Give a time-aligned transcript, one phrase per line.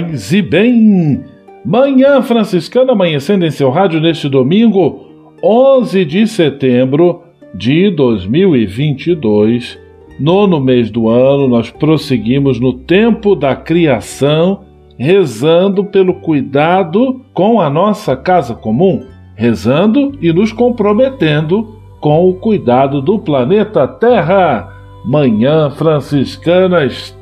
[0.00, 1.22] Paz e bem!
[1.64, 5.06] Manhã Franciscana amanhecendo em seu rádio neste domingo,
[5.44, 7.22] 11 de setembro
[7.54, 9.78] de 2022.
[10.18, 14.60] Nono mês do ano, nós prosseguimos no tempo da criação,
[14.98, 19.04] rezando pelo cuidado com a nossa casa comum,
[19.34, 24.66] rezando e nos comprometendo com o cuidado do planeta Terra.
[25.04, 27.19] Manhã Franciscana está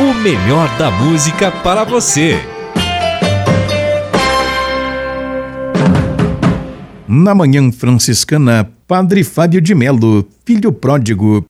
[0.00, 2.36] O melhor da música para você.
[7.06, 11.46] Na manhã franciscana, Padre Fábio de Melo, filho pródigo.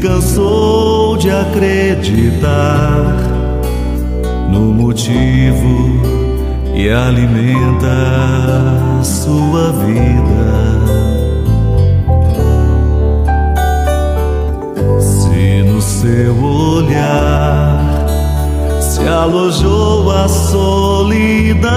[0.00, 3.16] Cansou de acreditar
[4.48, 6.00] no motivo
[6.74, 7.86] e alimenta
[8.98, 10.80] a sua vida.
[15.00, 18.06] Se no seu olhar
[18.80, 21.70] se alojou a solidão,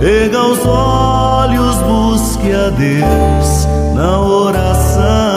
[0.00, 5.33] erga os olhos, busque a Deus na oração.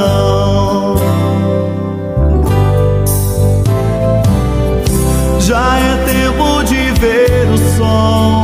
[5.48, 8.44] Já é tempo de ver o sol,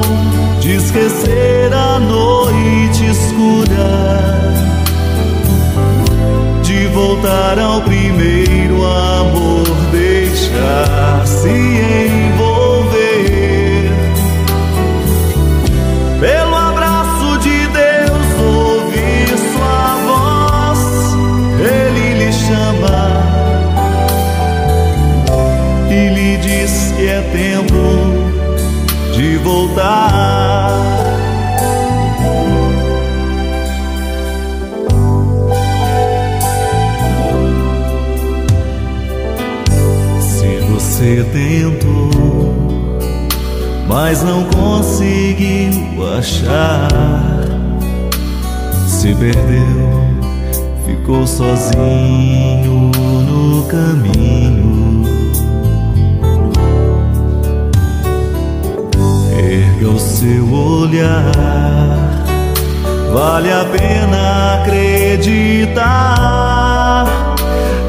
[0.61, 1.52] de esquecer
[49.23, 49.89] perdeu,
[50.85, 52.91] ficou sozinho
[53.25, 55.03] no caminho
[59.33, 61.23] erga o seu olhar.
[63.13, 65.85] Vale a pena acreditar.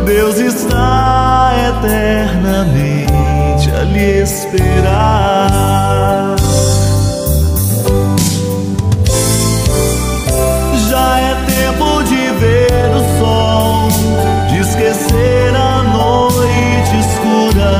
[0.04, 5.54] Deus está eternamente a lhe esperar.
[15.56, 17.74] A noite escura.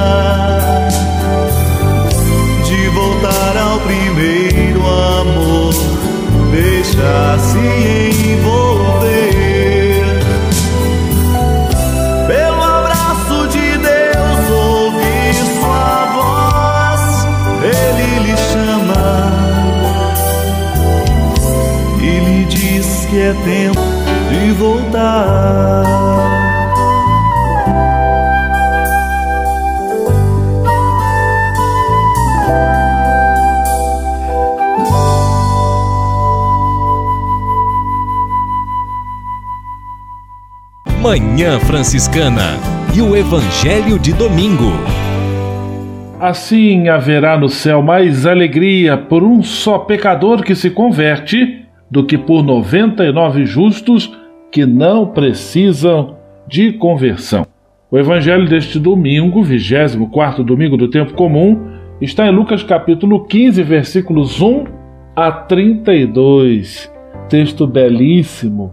[2.65, 5.75] De voltar ao primeiro amor,
[6.51, 7.59] deixar-se
[8.33, 9.35] envolver.
[12.27, 17.03] Pelo abraço de Deus, ouvir sua voz,
[17.63, 19.07] ele lhe chama.
[22.01, 23.81] E lhe diz que é tempo
[24.31, 26.34] de voltar.
[41.15, 42.59] Manhã Franciscana
[42.93, 44.73] e o Evangelho de Domingo.
[46.19, 52.19] Assim haverá no céu mais alegria por um só pecador que se converte do que
[52.19, 54.13] por noventa e nove justos
[54.51, 56.17] que não precisam
[56.49, 57.47] de conversão.
[57.89, 61.61] O evangelho deste domingo, 24 domingo do tempo comum,
[62.01, 64.65] está em Lucas capítulo 15, versículos 1
[65.15, 66.93] a 32.
[67.29, 68.73] Texto belíssimo,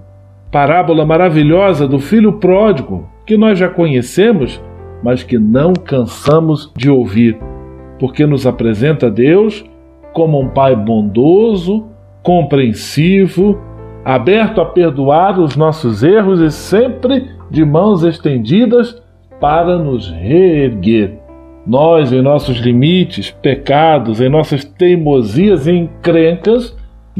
[0.51, 4.61] parábola maravilhosa do filho pródigo, que nós já conhecemos,
[5.01, 7.37] mas que não cansamos de ouvir,
[7.97, 9.63] porque nos apresenta Deus
[10.13, 11.85] como um pai bondoso,
[12.21, 13.57] compreensivo,
[14.03, 19.01] aberto a perdoar os nossos erros e sempre de mãos estendidas
[19.39, 21.19] para nos reerguer.
[21.65, 26.75] Nós, em nossos limites, pecados, em nossas teimosias e encrencas,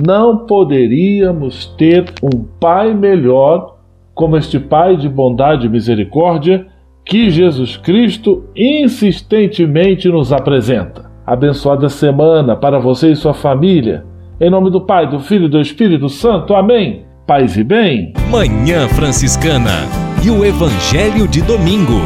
[0.06, 3.78] não poderíamos ter um Pai melhor
[4.14, 6.68] como este Pai de bondade e misericórdia
[7.06, 11.10] que Jesus Cristo insistentemente nos apresenta.
[11.26, 14.06] Abençoada semana para você e sua família.
[14.40, 16.54] Em nome do Pai, do Filho e do Espírito Santo.
[16.56, 17.06] Amém.
[17.28, 18.14] Paz e bem.
[18.30, 19.88] Manhã Franciscana
[20.24, 22.02] e o Evangelho de Domingo.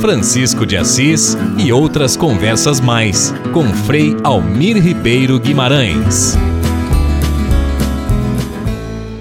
[0.00, 6.38] Francisco de Assis e outras conversas mais com Frei Almir Ribeiro Guimarães.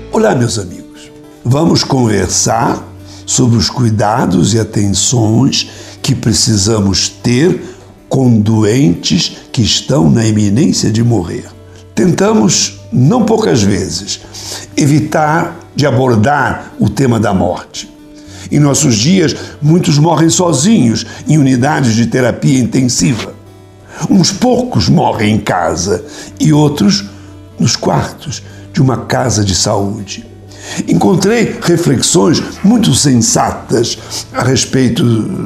[0.10, 1.12] Olá, meus amigos.
[1.44, 2.82] Vamos conversar
[3.26, 5.70] sobre os cuidados e atenções
[6.02, 7.62] que precisamos ter
[8.08, 11.46] com doentes que estão na iminência de morrer.
[11.94, 14.22] Tentamos, não poucas vezes,
[14.78, 17.99] evitar de abordar o tema da morte.
[18.52, 23.34] Em nossos dias, muitos morrem sozinhos em unidades de terapia intensiva.
[24.10, 26.04] Uns poucos morrem em casa
[26.40, 27.06] e outros
[27.60, 28.42] nos quartos
[28.74, 30.26] de uma casa de saúde.
[30.88, 33.98] Encontrei reflexões muito sensatas
[34.34, 35.04] a respeito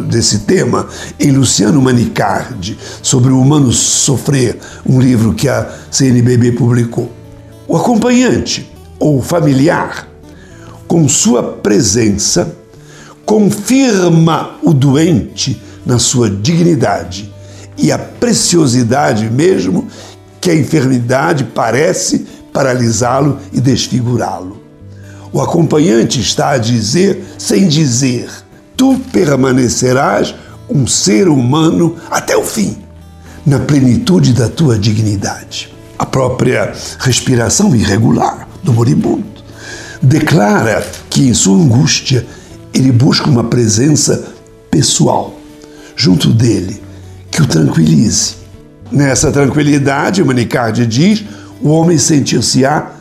[0.08, 0.88] desse tema
[1.20, 7.12] em Luciano Manicardi, sobre o humano sofrer, um livro que a CNBB publicou.
[7.68, 10.08] O acompanhante ou familiar,
[10.88, 12.62] com sua presença,
[13.25, 17.34] confirma o doente na sua dignidade
[17.78, 19.88] e a preciosidade mesmo
[20.40, 24.62] que a enfermidade parece paralisá-lo e desfigurá-lo.
[25.31, 28.30] O acompanhante está a dizer, sem dizer,
[28.78, 30.36] tu permanecerás
[30.70, 32.78] um ser humano até o fim,
[33.46, 35.74] na plenitude da tua dignidade.
[35.98, 39.25] A própria respiração irregular do moribundo
[40.01, 42.25] declara que em sua angústia
[42.74, 44.34] ele busca uma presença
[44.72, 45.34] pessoal
[45.96, 46.82] junto dele
[47.30, 48.36] que o tranquilize.
[48.92, 51.24] Nessa tranquilidade, Manicardi diz,
[51.62, 52.92] o homem sentir-se-á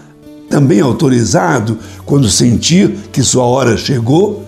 [0.48, 4.44] também autorizado, quando sentir que sua hora chegou,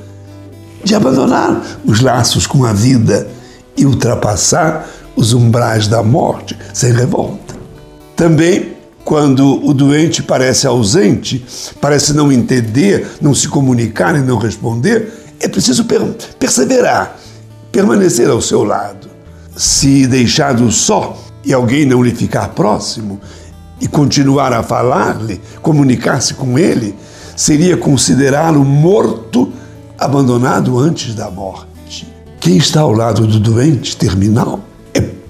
[0.85, 3.26] de abandonar os laços com a vida
[3.75, 7.54] e ultrapassar os umbrais da morte sem revolta.
[8.14, 8.74] Também,
[9.04, 11.44] quando o doente parece ausente,
[11.80, 16.00] parece não entender, não se comunicar e não responder, é preciso per
[16.38, 17.16] perseverar,
[17.70, 19.08] permanecer ao seu lado.
[19.54, 23.20] Se deixado só e alguém não lhe ficar próximo,
[23.80, 26.94] e continuar a falar-lhe, comunicar-se com ele,
[27.37, 29.52] seria considerá-lo morto,
[29.99, 32.06] abandonado antes da morte.
[32.40, 34.61] Quem está ao lado do doente terminal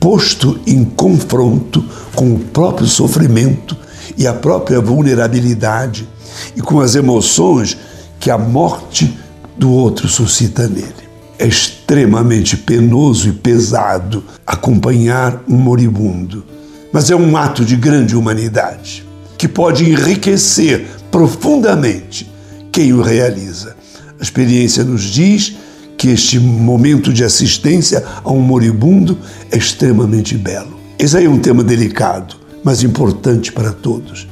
[0.04, 1.82] posto em confronto
[2.14, 3.74] com o próprio sofrimento
[4.18, 6.06] e a própria vulnerabilidade
[6.54, 7.74] e com as emoções
[8.20, 9.18] que a morte
[9.56, 11.08] do outro suscita nele.
[11.38, 16.44] É extremamente penoso e pesado acompanhar um moribundo
[16.92, 19.06] mas é um ato de grande humanidade
[19.38, 22.30] que pode enriquecer profundamente
[22.70, 23.74] quem o realiza.
[24.20, 25.56] A experiência nos diz
[25.96, 29.18] que este momento de assistência a um moribundo
[29.50, 30.78] é extremamente belo.
[30.98, 34.26] Esse aí é um tema delicado, mas importante para todos.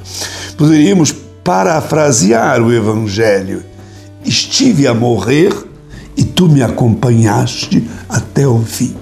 [0.57, 3.63] Poderíamos parafrasear o Evangelho:
[4.25, 5.53] Estive a morrer
[6.15, 8.95] e tu me acompanhaste até o fim.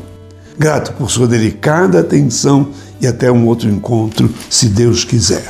[0.58, 5.50] Grato por sua delicada atenção e até um outro encontro, se Deus quiser.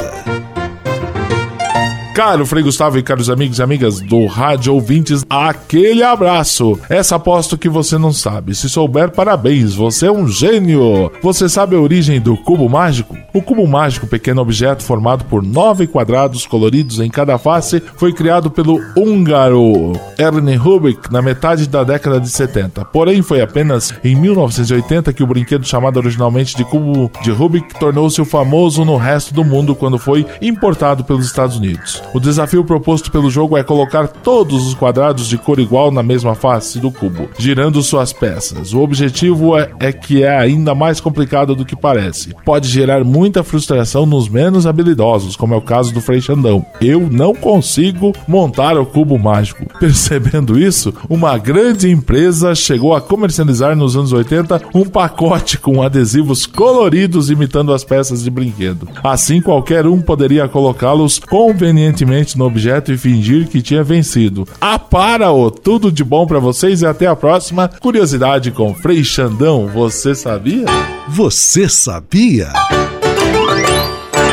[2.13, 6.77] Caro Frei Gustavo e caros amigos e amigas do Rádio Ouvintes, aquele abraço.
[6.89, 8.53] Essa aposto que você não sabe.
[8.53, 11.09] Se souber, parabéns, você é um gênio.
[11.21, 13.17] Você sabe a origem do cubo mágico?
[13.33, 18.51] O cubo mágico, pequeno objeto formado por nove quadrados coloridos em cada face, foi criado
[18.51, 22.83] pelo húngaro Ernie Rubik na metade da década de 70.
[22.85, 28.23] Porém, foi apenas em 1980 que o brinquedo chamado originalmente de cubo de Rubik tornou-se
[28.25, 32.01] famoso no resto do mundo quando foi importado pelos Estados Unidos.
[32.13, 36.35] O desafio proposto pelo jogo é colocar todos os quadrados de cor igual na mesma
[36.35, 38.73] face do cubo, girando suas peças.
[38.73, 42.35] O objetivo é, é que é ainda mais complicado do que parece.
[42.43, 46.65] Pode gerar muita frustração nos menos habilidosos, como é o caso do Frei Xandão.
[46.81, 49.65] Eu não consigo montar o cubo mágico.
[49.79, 56.45] Percebendo isso, uma grande empresa chegou a comercializar nos anos 80 um pacote com adesivos
[56.45, 58.89] coloridos imitando as peças de brinquedo.
[59.01, 61.90] Assim, qualquer um poderia colocá-los convenientemente
[62.37, 64.47] no objeto e fingir que tinha vencido.
[64.59, 65.51] Ah, para-o!
[65.51, 67.67] Tudo de bom para vocês e até a próxima.
[67.79, 70.65] Curiosidade com Frei Xandão, você sabia?
[71.09, 72.49] Você sabia?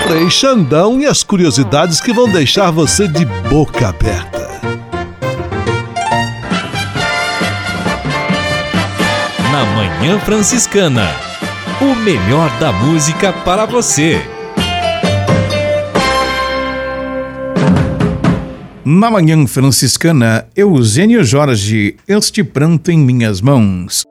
[0.07, 4.49] Frei Xandão e as curiosidades que vão deixar você de boca aberta.
[9.53, 11.11] Na Manhã Franciscana,
[11.81, 14.38] o melhor da música para você.
[18.91, 24.03] Na manhã franciscana, Eugênio Jorge, este pranto em minhas mãos.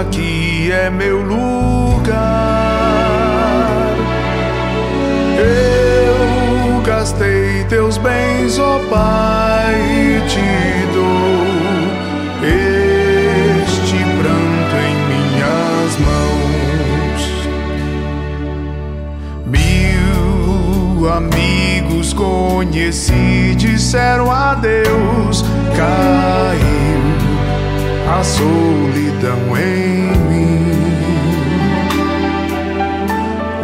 [0.00, 2.56] Aqui é meu lugar.
[6.84, 11.46] gastei teus bens, ó Pai, e te dou
[12.42, 17.20] este pranto em minhas mãos.
[19.46, 25.44] Mil amigos conheci, disseram adeus,
[25.76, 26.65] caiu
[28.08, 30.70] a solidão em mim.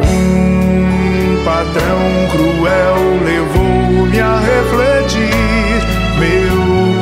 [0.03, 5.81] Um padrão cruel levou-me a refletir.
[6.19, 6.59] Meu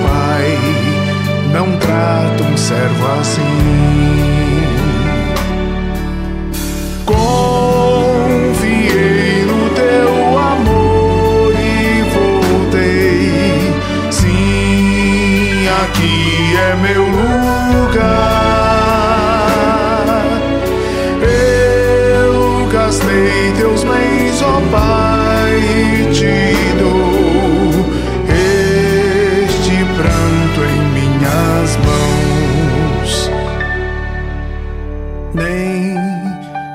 [0.07, 0.59] pai
[1.53, 3.41] não trata um servo assim.
[7.07, 8.65] Confiei
[9.47, 13.31] no teu amor e voltei.
[14.11, 18.41] Sim, aqui é meu lugar.
[21.23, 25.61] Eu gastei teus bens, ó Pai
[26.13, 27.85] te dou
[28.29, 33.31] este pranto em minhas mãos.
[35.35, 35.97] Nem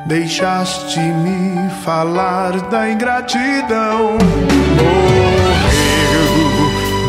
[0.08, 4.17] deixaste-me falar da ingratidão.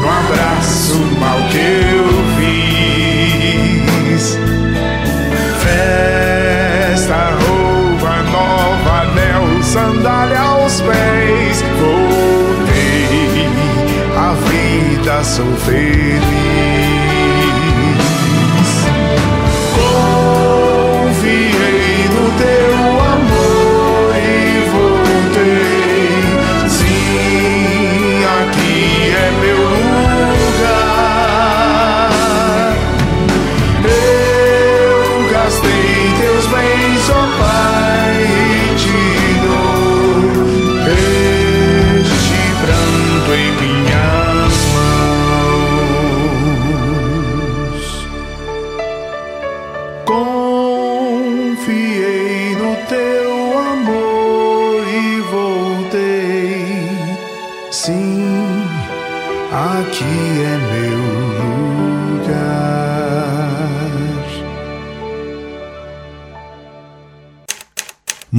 [0.03, 2.16] No abraço mal que eu
[15.27, 16.76] sou feliz.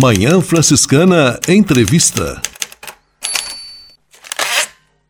[0.07, 2.41] Manhã Franciscana Entrevista.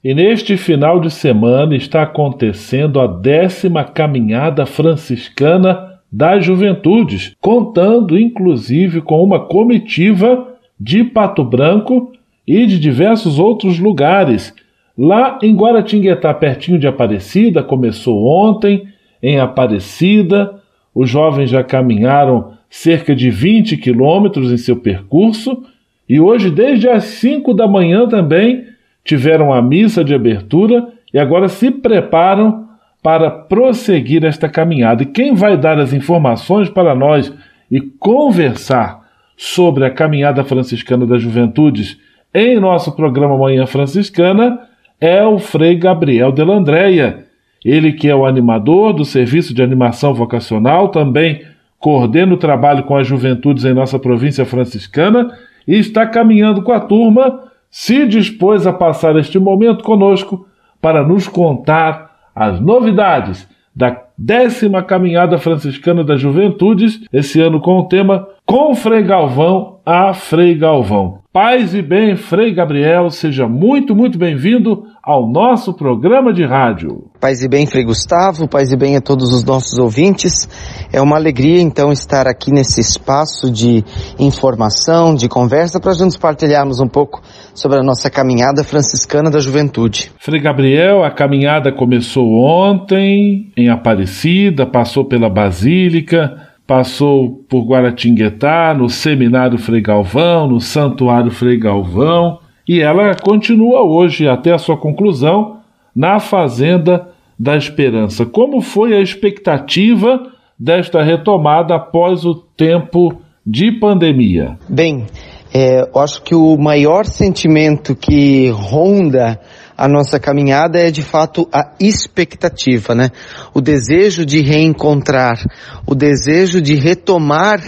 [0.04, 9.02] E neste final de semana está acontecendo a décima caminhada franciscana das juventudes, contando inclusive
[9.02, 12.12] com uma comitiva de Pato Branco
[12.48, 14.52] e de diversos outros lugares.
[14.98, 18.88] Lá em Guaratinguetá, pertinho de Aparecida, começou ontem,
[19.22, 20.60] em Aparecida,
[20.92, 25.64] os jovens já caminharam cerca de 20 quilômetros em seu percurso
[26.08, 28.66] e hoje, desde as 5 da manhã também,
[29.04, 32.68] tiveram a missa de abertura e agora se preparam
[33.04, 35.04] para prosseguir esta caminhada.
[35.04, 37.34] E quem vai dar as informações para nós
[37.70, 39.06] e conversar
[39.36, 41.98] sobre a caminhada franciscana das juventudes
[42.34, 44.60] em nosso programa Manhã Franciscana
[45.00, 47.26] é o Frei Gabriel Delandréia.
[47.64, 51.42] Ele que é o animador do Serviço de Animação Vocacional, também
[51.80, 55.32] coordena o trabalho com as juventudes em nossa província franciscana
[55.68, 60.48] e está caminhando com a turma se dispôs a passar este momento conosco
[60.82, 67.88] para nos contar as novidades da décima Caminhada Franciscana das Juventudes, esse ano com o
[67.88, 71.20] tema Com Frei Galvão a Frei Galvão.
[71.32, 77.06] Paz e bem, Frei Gabriel, seja muito, muito bem-vindo ao nosso programa de rádio.
[77.18, 80.50] Paz e bem, Frei Gustavo, paz e bem a todos os nossos ouvintes.
[80.92, 83.86] É uma alegria então estar aqui nesse espaço de
[84.20, 87.22] informação, de conversa, para juntos partilharmos um pouco
[87.54, 90.12] sobre a nossa caminhada franciscana da juventude.
[90.20, 98.90] Frei Gabriel, a caminhada começou ontem em Aparecida, passou pela Basílica, passou por Guaratinguetá, no
[98.90, 105.58] Seminário Frei Galvão, no Santuário Frei Galvão, e ela continua hoje até a sua conclusão
[105.96, 108.26] na Fazenda da Esperança.
[108.26, 114.58] Como foi a expectativa desta retomada após o tempo de pandemia?
[114.68, 115.06] Bem,
[115.54, 119.40] é, eu acho que o maior sentimento que ronda
[119.78, 123.12] a nossa caminhada é de fato a expectativa, né?
[123.54, 125.38] O desejo de reencontrar,
[125.86, 127.62] o desejo de retomar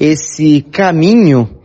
[0.00, 1.61] esse caminho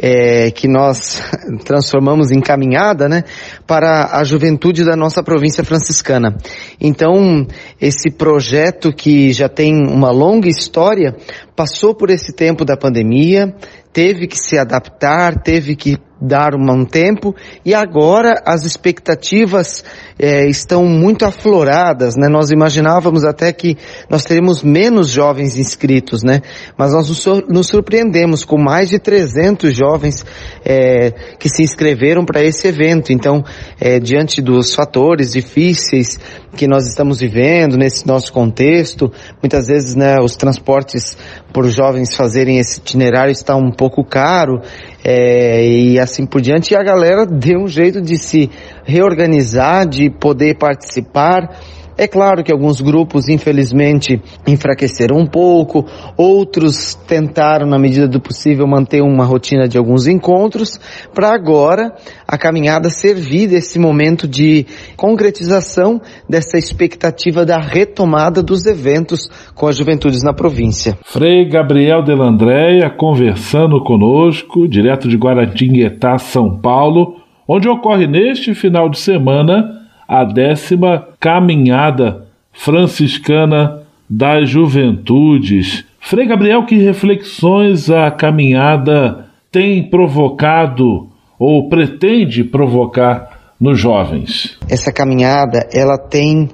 [0.00, 1.22] é, que nós
[1.64, 3.24] transformamos em caminhada, né,
[3.66, 6.36] para a juventude da nossa província franciscana.
[6.80, 7.46] Então,
[7.80, 11.16] esse projeto que já tem uma longa história,
[11.56, 13.54] passou por esse tempo da pandemia,
[13.92, 19.84] teve que se adaptar, teve que dar um tempo e agora as expectativas
[20.18, 22.28] é, estão muito afloradas, né?
[22.28, 23.76] Nós imaginávamos até que
[24.10, 26.42] nós teríamos menos jovens inscritos, né?
[26.76, 27.08] Mas nós
[27.48, 30.24] nos surpreendemos com mais de 300 jovens
[30.64, 33.12] é, que se inscreveram para esse evento.
[33.12, 33.44] Então,
[33.80, 36.18] é, diante dos fatores difíceis
[36.56, 41.16] que nós estamos vivendo nesse nosso contexto, muitas vezes, né, os transportes
[41.52, 44.60] por jovens fazerem esse itinerário está um pouco caro
[45.10, 46.74] é, e assim por diante.
[46.74, 48.50] E a galera deu um jeito de se
[48.84, 51.58] reorganizar, de poder participar
[51.98, 55.84] é claro que alguns grupos, infelizmente, enfraqueceram um pouco,
[56.16, 60.78] outros tentaram, na medida do possível, manter uma rotina de alguns encontros,
[61.12, 61.92] para agora
[62.26, 64.64] a caminhada servir desse momento de
[64.96, 70.96] concretização dessa expectativa da retomada dos eventos com as juventudes na província.
[71.02, 77.16] Frei Gabriel Delandréia conversando conosco, direto de Guaratinguetá, São Paulo,
[77.48, 79.77] onde ocorre neste final de semana
[80.08, 85.84] a décima Caminhada Franciscana das Juventudes.
[86.00, 94.58] Frei Gabriel, que reflexões a caminhada tem provocado ou pretende provocar nos jovens?
[94.68, 96.48] Essa caminhada, ela tem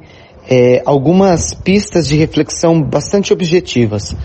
[0.51, 4.17] é, algumas pistas de reflexão bastante objetivas.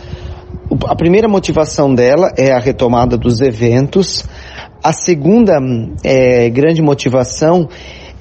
[0.87, 4.25] A primeira motivação dela é a retomada dos eventos.
[4.83, 5.53] A segunda
[6.03, 7.69] é, grande motivação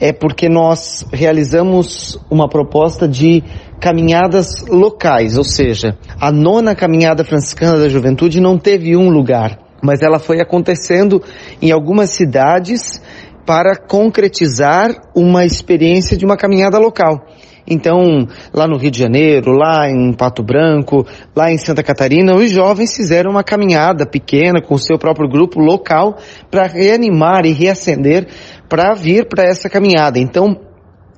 [0.01, 3.43] é porque nós realizamos uma proposta de
[3.81, 10.01] caminhadas locais, ou seja, a nona caminhada franciscana da juventude não teve um lugar, mas
[10.03, 11.23] ela foi acontecendo
[11.61, 13.01] em algumas cidades
[13.47, 17.25] para concretizar uma experiência de uma caminhada local.
[17.69, 22.51] Então, lá no Rio de Janeiro, lá em Pato Branco, lá em Santa Catarina, os
[22.51, 26.17] jovens fizeram uma caminhada pequena com o seu próprio grupo local
[26.51, 28.27] para reanimar e reacender
[28.69, 30.19] para vir para essa caminhada.
[30.19, 30.57] Então,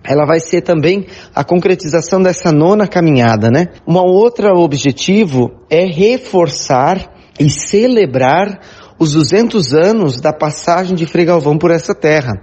[0.02, 3.66] ela vai ser também a concretização dessa nona caminhada, né?
[3.86, 8.60] Um outro objetivo é reforçar e celebrar
[9.00, 12.34] os 200 anos da passagem de Frei Galvão por essa terra.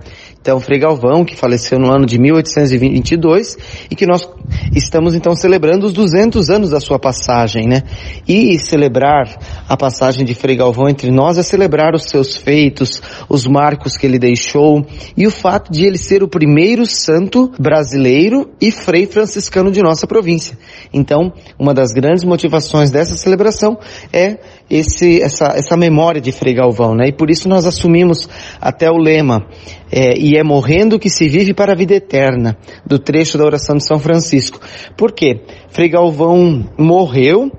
[0.41, 3.57] Então, Frei Galvão, que faleceu no ano de 1822
[3.91, 4.27] e que nós
[4.73, 7.83] estamos então celebrando os 200 anos da sua passagem, né?
[8.27, 13.45] E celebrar a passagem de Frei Galvão entre nós é celebrar os seus feitos, os
[13.45, 18.71] marcos que ele deixou e o fato de ele ser o primeiro santo brasileiro e
[18.71, 20.57] frei franciscano de nossa província.
[20.93, 23.77] Então, uma das grandes motivações dessa celebração
[24.13, 24.37] é
[24.69, 27.09] esse, essa, essa memória de Frei Galvão, né?
[27.09, 28.27] E por isso nós assumimos
[28.61, 29.47] até o lema,
[29.91, 33.77] é, e é morrendo que se vive para a vida eterna, do trecho da oração
[33.77, 34.59] de São Francisco.
[34.97, 35.41] Por quê?
[35.69, 37.51] Frei Galvão morreu,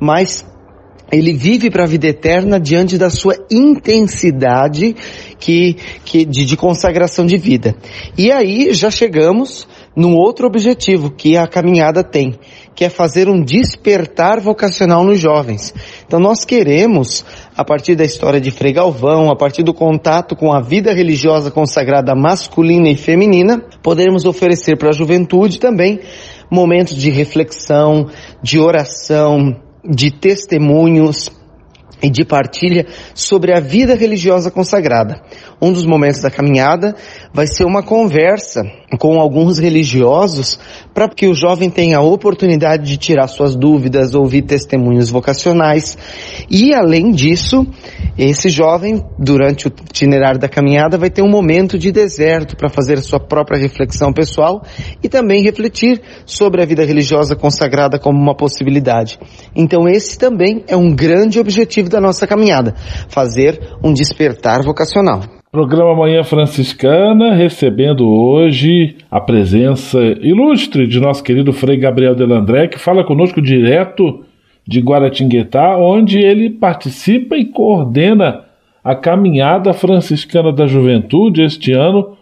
[0.00, 0.44] mas
[1.12, 4.94] ele vive para a vida eterna diante da sua intensidade
[5.38, 7.76] que, que, de, de consagração de vida.
[8.16, 12.34] E aí já chegamos num outro objetivo que a caminhada tem,
[12.74, 15.72] que é fazer um despertar vocacional nos jovens.
[16.06, 17.24] Então nós queremos,
[17.56, 21.50] a partir da história de Frei Galvão, a partir do contato com a vida religiosa
[21.50, 26.00] consagrada masculina e feminina, podermos oferecer para a juventude também
[26.50, 28.08] momentos de reflexão,
[28.42, 31.30] de oração, de testemunhos,
[32.04, 35.22] e de partilha sobre a vida religiosa consagrada.
[35.60, 36.94] Um dos momentos da caminhada
[37.32, 38.62] vai ser uma conversa
[38.98, 40.58] com alguns religiosos
[40.92, 45.96] para que o jovem tenha a oportunidade de tirar suas dúvidas, ouvir testemunhos vocacionais.
[46.50, 47.66] E além disso,
[48.18, 52.98] esse jovem, durante o itinerário da caminhada, vai ter um momento de deserto para fazer
[52.98, 54.62] a sua própria reflexão pessoal
[55.02, 59.18] e também refletir sobre a vida religiosa consagrada como uma possibilidade.
[59.56, 62.74] Então esse também é um grande objetivo da nossa caminhada,
[63.08, 65.22] fazer um despertar vocacional.
[65.50, 72.78] Programa Manhã Franciscana, recebendo hoje a presença ilustre de nosso querido Frei Gabriel Delandré, que
[72.78, 74.24] fala conosco direto
[74.66, 78.40] de Guaratinguetá, onde ele participa e coordena
[78.82, 82.16] a caminhada franciscana da juventude este ano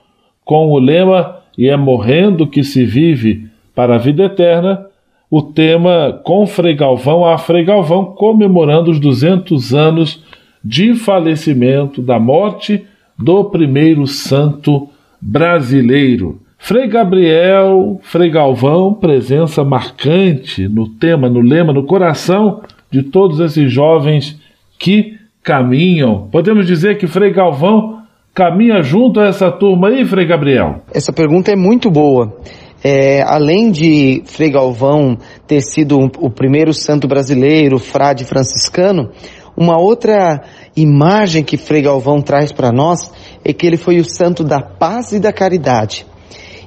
[0.44, 4.86] com o lema E é morrendo que se vive para a vida eterna,
[5.32, 10.22] o tema com Frei Galvão a Frei Galvão comemorando os 200 anos
[10.62, 12.84] de falecimento, da morte
[13.18, 16.38] do primeiro santo brasileiro.
[16.58, 23.72] Frei Gabriel, Frei Galvão, presença marcante no tema, no lema, no coração de todos esses
[23.72, 24.38] jovens
[24.78, 26.28] que caminham.
[26.30, 28.02] Podemos dizer que Frei Galvão
[28.34, 30.82] caminha junto a essa turma aí, Frei Gabriel?
[30.92, 32.36] Essa pergunta é muito boa.
[32.84, 35.16] É, além de Frei Galvão
[35.46, 39.10] ter sido o primeiro santo brasileiro, frade franciscano,
[39.56, 40.42] uma outra
[40.74, 43.10] imagem que Frei Galvão traz para nós
[43.44, 46.06] é que ele foi o santo da paz e da caridade.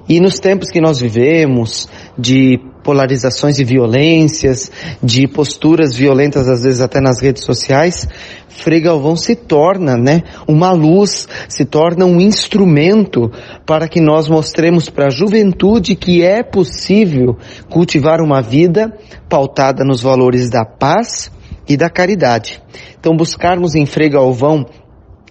[0.08, 4.72] E nos tempos que nós vivemos, de polarizações e violências,
[5.02, 8.08] de posturas violentas às vezes até nas redes sociais,
[8.48, 13.30] Frei Galvão se torna, né, uma luz, se torna um instrumento
[13.66, 17.36] para que nós mostremos para a juventude que é possível
[17.70, 18.94] cultivar uma vida
[19.28, 21.32] pautada nos valores da paz
[21.68, 22.62] e da caridade.
[23.00, 24.66] Então buscarmos em Frei Galvão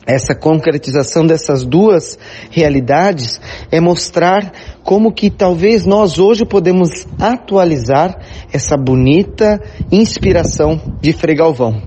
[0.06, 2.18] essa concretização dessas duas
[2.50, 3.40] realidades
[3.70, 8.18] é mostrar como que talvez nós hoje podemos atualizar
[8.52, 11.82] essa bonita inspiração de Frei Galvão.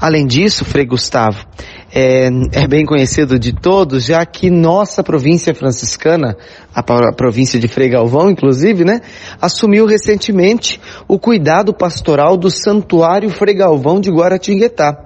[0.00, 1.46] Além disso, Frei Gustavo,
[1.92, 6.36] é, é, bem conhecido de todos, já que nossa província franciscana,
[6.72, 9.00] a, província de Frei Galvão, inclusive, né,
[9.40, 15.04] assumiu recentemente o cuidado pastoral do Santuário Frei Galvão de Guaratinguetá.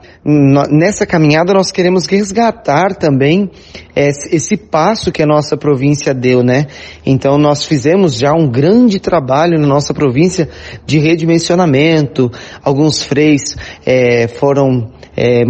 [0.70, 3.50] Nessa caminhada nós queremos resgatar também
[3.96, 6.66] esse, esse passo que a nossa província deu, né?
[7.04, 10.48] Então nós fizemos já um grande trabalho na nossa província
[10.84, 12.30] de redimensionamento.
[12.62, 15.44] Alguns freis é, foram é,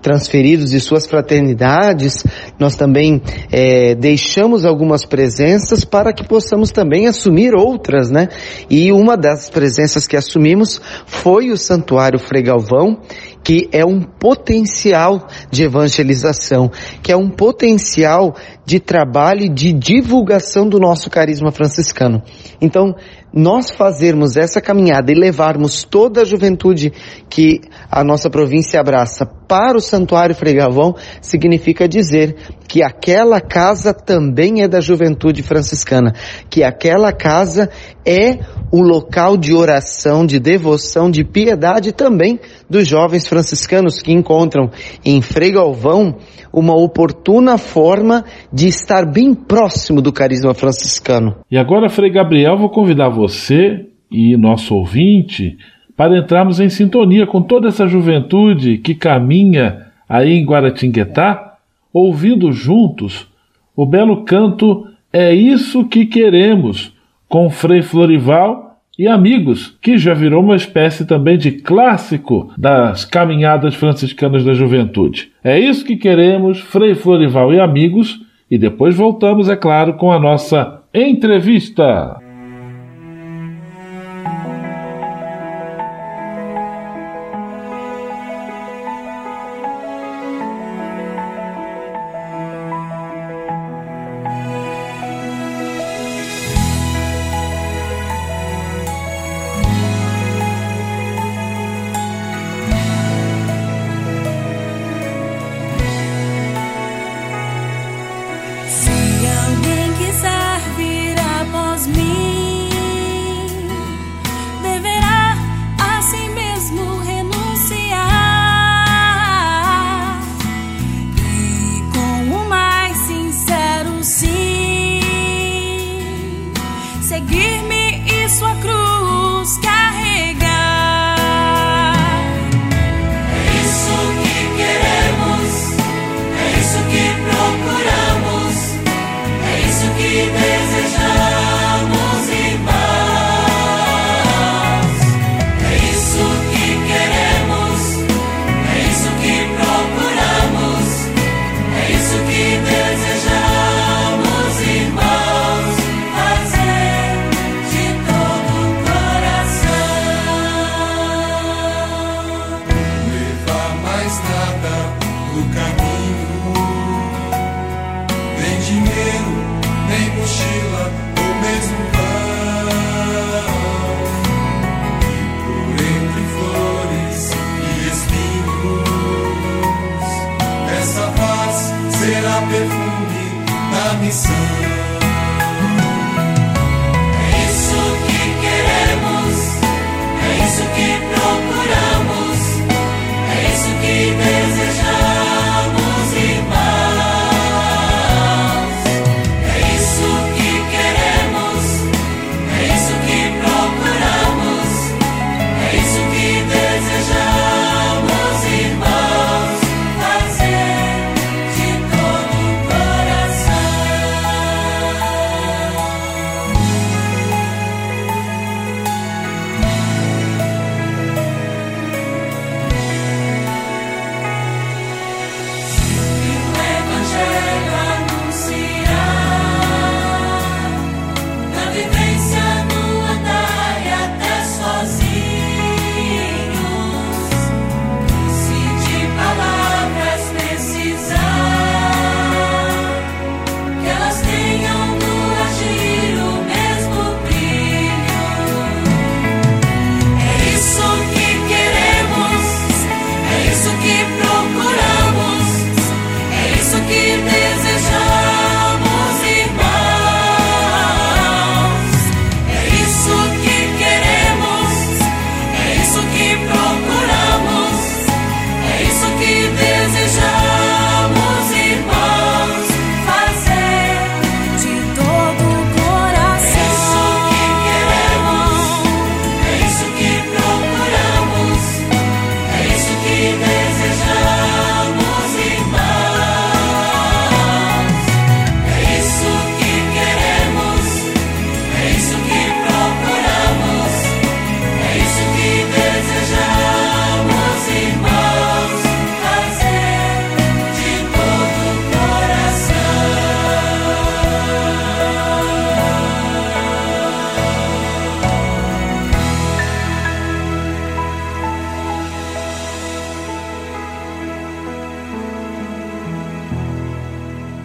[0.00, 2.24] transferidos de suas fraternidades,
[2.58, 8.28] nós também é, deixamos algumas presenças para que possamos também assumir outras, né?
[8.68, 12.98] E uma das presenças que assumimos foi o Santuário Frei Galvão,
[13.42, 16.70] que é um potencial de evangelização,
[17.02, 22.22] que é um potencial de trabalho e de divulgação do nosso carisma franciscano.
[22.60, 22.94] Então,
[23.34, 26.92] nós fazermos essa caminhada e levarmos toda a juventude
[27.28, 32.36] que a nossa província abraça para o Santuário Frei Galvão, significa dizer
[32.68, 36.14] que aquela casa também é da juventude franciscana,
[36.48, 37.68] que aquela casa
[38.06, 38.38] é
[38.70, 42.38] o local de oração, de devoção, de piedade também
[42.70, 44.70] dos jovens franciscanos que encontram
[45.04, 46.16] em Frei Galvão
[46.54, 51.36] uma oportuna forma de estar bem próximo do carisma franciscano.
[51.50, 55.56] E agora, Frei Gabriel, vou convidar você e nosso ouvinte
[55.96, 61.56] para entrarmos em sintonia com toda essa juventude que caminha aí em Guaratinguetá,
[61.92, 63.28] ouvindo juntos
[63.76, 66.92] o belo canto É Isso Que Queremos,
[67.28, 73.74] com Frei Florival e amigos, que já virou uma espécie também de clássico das caminhadas
[73.74, 75.30] franciscanas da juventude.
[75.42, 80.18] É isso que queremos, Frei Florival e amigos, e depois voltamos, é claro, com a
[80.18, 82.23] nossa entrevista.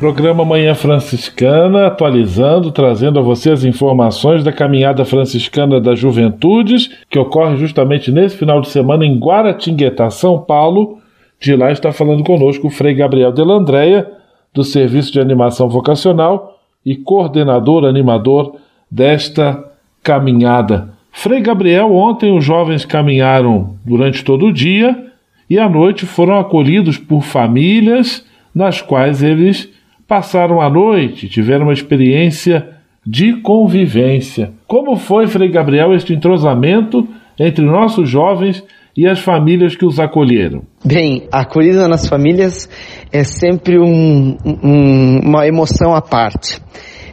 [0.09, 7.19] Programa Manhã Franciscana, atualizando, trazendo a você as informações da caminhada franciscana das juventudes, que
[7.19, 10.97] ocorre justamente nesse final de semana em Guaratinguetá, São Paulo.
[11.39, 14.11] De lá está falando conosco o Frei Gabriel Delandréia,
[14.51, 18.55] do Serviço de Animação Vocacional e coordenador animador
[18.89, 19.63] desta
[20.01, 20.89] caminhada.
[21.11, 25.05] Frei Gabriel, ontem os jovens caminharam durante todo o dia
[25.47, 29.68] e à noite foram acolhidos por famílias nas quais eles
[30.09, 32.67] passaram a noite, tiveram uma experiência
[33.05, 34.51] de convivência.
[34.67, 37.07] Como foi, Frei Gabriel, este entrosamento
[37.39, 38.63] entre nossos jovens
[38.97, 40.63] e as famílias que os acolheram?
[40.83, 42.67] Bem, a acolhida nas famílias
[43.11, 46.59] é sempre um, um, uma emoção à parte.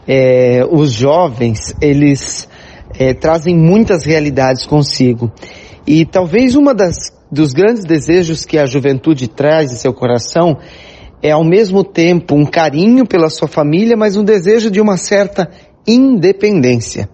[0.09, 2.48] É, os jovens, eles
[2.98, 5.30] é, trazem muitas realidades consigo.
[5.87, 10.56] E talvez uma das dos grandes desejos que a juventude traz em seu coração
[11.26, 15.50] é ao mesmo tempo um carinho pela sua família, mas um desejo de uma certa
[15.84, 17.08] independência.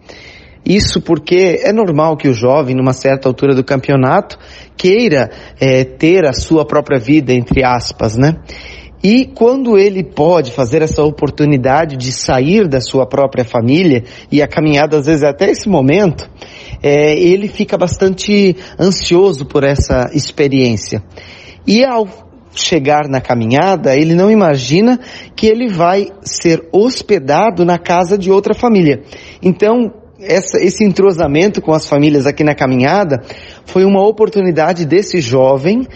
[0.64, 4.38] Isso porque é normal que o jovem, numa certa altura do campeonato,
[4.76, 8.36] queira é, ter a sua própria vida, entre aspas, né?
[9.02, 14.46] E quando ele pode fazer essa oportunidade de sair da sua própria família, e a
[14.46, 16.30] caminhada às vezes é até esse momento,
[16.82, 21.02] é, ele fica bastante ansioso por essa experiência.
[21.66, 22.06] E ao
[22.54, 24.98] chegar na caminhada, ele não imagina
[25.34, 29.02] que ele vai ser hospedado na casa de outra família.
[29.42, 33.22] Então, essa, esse entrosamento com as famílias aqui na caminhada
[33.64, 35.86] foi uma oportunidade desse jovem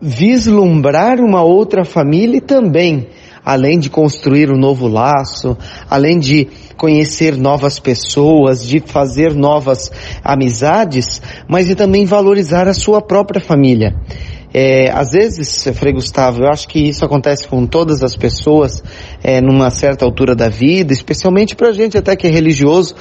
[0.00, 3.08] vislumbrar uma outra família também,
[3.44, 5.56] além de construir um novo laço,
[5.88, 9.90] além de conhecer novas pessoas, de fazer novas
[10.22, 13.94] amizades, mas de também valorizar a sua própria família.
[14.60, 18.82] É, às vezes, Frei Gustavo, eu acho que isso acontece com todas as pessoas
[19.22, 22.96] é, numa certa altura da vida, especialmente para a gente até que é religioso,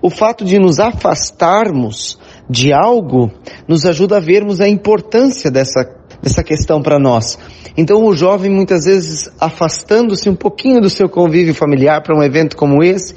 [0.00, 3.30] o fato de nos afastarmos de algo
[3.68, 5.84] nos ajuda a vermos a importância dessa,
[6.22, 7.38] dessa questão para nós.
[7.76, 12.56] Então o jovem muitas vezes afastando-se um pouquinho do seu convívio familiar para um evento
[12.56, 13.14] como esse,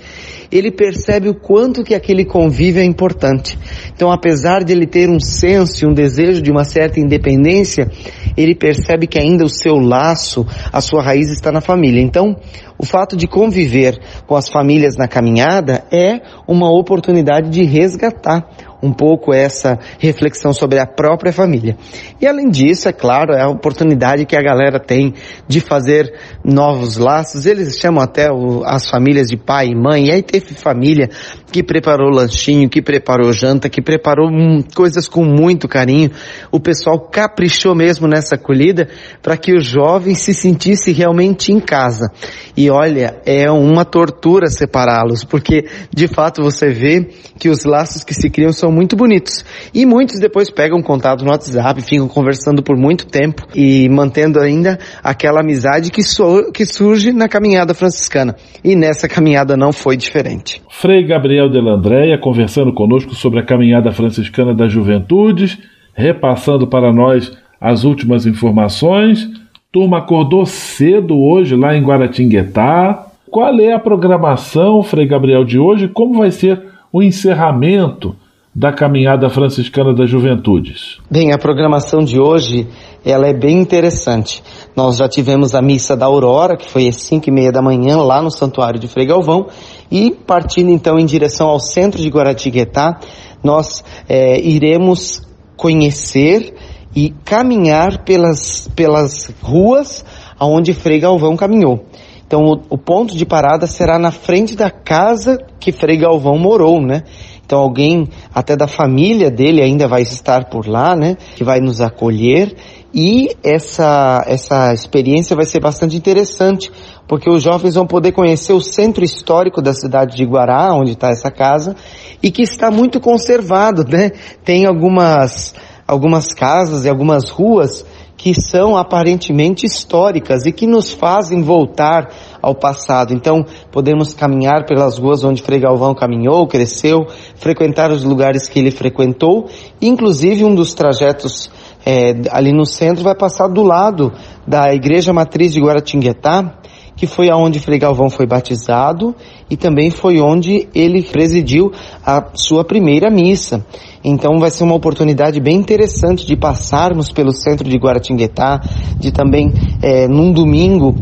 [0.52, 3.58] ele percebe o quanto que aquele convívio é importante.
[3.94, 7.92] Então apesar de ele ter um senso e um desejo de uma certa independência,
[8.36, 12.02] ele percebe que ainda o seu laço, a sua raiz está na família.
[12.02, 12.36] Então,
[12.78, 18.50] o fato de conviver com as famílias na caminhada é uma oportunidade de resgatar
[18.82, 21.78] um pouco essa reflexão sobre a própria família.
[22.22, 25.14] E além disso, é claro, é a oportunidade que a galera tem
[25.48, 27.46] de fazer novos laços.
[27.46, 30.08] Eles chamam até o, as famílias de pai e mãe.
[30.08, 31.10] E aí teve família
[31.52, 36.12] que preparou lanchinho, que preparou janta, que preparou hum, coisas com muito carinho.
[36.52, 38.88] O pessoal caprichou mesmo nessa acolhida
[39.22, 42.12] para que o jovem se sentisse realmente em casa.
[42.56, 48.14] E olha, é uma tortura separá-los, porque de fato você vê que os laços que
[48.14, 49.46] se criam são muito bonitos.
[49.74, 54.78] E muitos depois pegam contato no WhatsApp, ficam conversando por muito tempo e mantendo ainda
[55.02, 58.36] aquela amizade que, so, que surge na caminhada franciscana.
[58.64, 60.62] E nessa caminhada não foi diferente.
[60.70, 65.58] Frei Gabriel de Landréia conversando conosco sobre a caminhada franciscana das juventudes,
[65.94, 69.28] repassando para nós as últimas informações.
[69.72, 73.08] Turma acordou cedo hoje lá em Guaratinguetá.
[73.30, 75.88] Qual é a programação, Frei Gabriel, de hoje?
[75.88, 76.62] Como vai ser
[76.92, 78.16] o encerramento
[78.56, 80.98] da caminhada franciscana das juventudes?
[81.12, 82.68] Bem, a programação de hoje
[83.04, 84.42] ela é bem interessante.
[84.76, 87.98] Nós já tivemos a missa da Aurora, que foi às 5 e meia da manhã,
[87.98, 89.48] lá no Santuário de Frei Galvão,
[89.92, 93.00] e partindo então em direção ao centro de Guaratinguetá,
[93.44, 95.22] nós é, iremos
[95.58, 96.56] conhecer
[96.96, 100.06] e caminhar pelas, pelas ruas
[100.40, 101.86] aonde Frei Galvão caminhou.
[102.26, 106.82] Então o, o ponto de parada será na frente da casa que Frei Galvão morou,
[106.82, 107.04] né?
[107.46, 111.16] Então alguém até da família dele ainda vai estar por lá, né?
[111.36, 112.56] Que vai nos acolher
[112.94, 116.72] e essa essa experiência vai ser bastante interessante
[117.08, 121.10] porque os jovens vão poder conhecer o centro histórico da cidade de Guará, onde está
[121.10, 121.76] essa casa
[122.22, 124.12] e que está muito conservado, né?
[124.44, 125.54] Tem algumas
[125.88, 127.86] algumas casas e algumas ruas
[128.18, 132.10] que são aparentemente históricas e que nos fazem voltar
[132.46, 133.12] ao passado.
[133.12, 138.70] Então, podemos caminhar pelas ruas onde Frei Galvão caminhou, cresceu, frequentar os lugares que ele
[138.70, 139.48] frequentou,
[139.82, 141.50] inclusive um dos trajetos
[141.84, 144.14] é, ali no centro vai passar do lado
[144.48, 146.60] da Igreja Matriz de Guaratinguetá,
[146.96, 149.14] que foi aonde Frei Galvão foi batizado
[149.50, 151.72] e também foi onde ele presidiu
[152.06, 153.66] a sua primeira missa.
[154.04, 158.62] Então vai ser uma oportunidade bem interessante de passarmos pelo centro de Guaratinguetá,
[158.98, 160.96] de também é, num domingo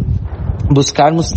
[0.71, 1.33] buscarmos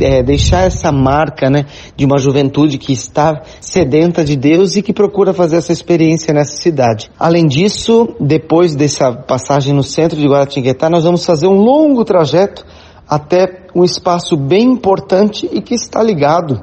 [0.00, 1.66] é, deixar essa marca né,
[1.96, 6.56] de uma juventude que está sedenta de Deus e que procura fazer essa experiência nessa
[6.56, 7.10] cidade.
[7.18, 12.64] Além disso, depois dessa passagem no centro de Guaratinguetá, nós vamos fazer um longo trajeto
[13.08, 16.62] até um espaço bem importante e que está ligado,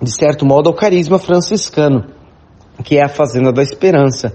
[0.00, 2.04] de certo modo, ao carisma franciscano,
[2.82, 4.34] que é a Fazenda da Esperança.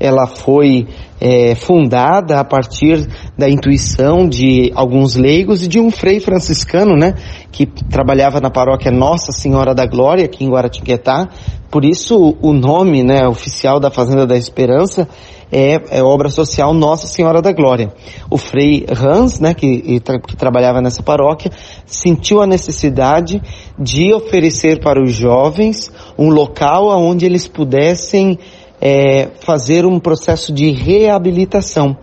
[0.00, 0.88] Ela foi
[1.20, 7.14] é, fundada a partir da intuição de alguns leigos e de um frei franciscano, né,
[7.52, 11.28] que trabalhava na paróquia Nossa Senhora da Glória, aqui em Guaratinguetá,
[11.70, 15.06] Por isso o nome né, oficial da Fazenda da Esperança
[15.52, 17.92] é, é, obra social Nossa Senhora da Glória.
[18.30, 21.50] O Frei Hans, né, que, que trabalhava nessa paróquia,
[21.84, 23.42] sentiu a necessidade
[23.78, 28.38] de oferecer para os jovens um local onde eles pudessem
[28.80, 31.96] é, fazer um processo de reabilitação.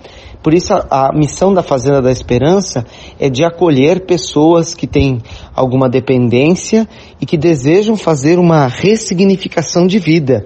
[0.44, 2.86] Por isso a, a, missão da Fazenda da Esperança
[3.20, 5.22] é de acolher pessoas que têm
[5.54, 6.88] alguma dependência
[7.20, 10.46] e que desejam fazer uma ressignificação de vida.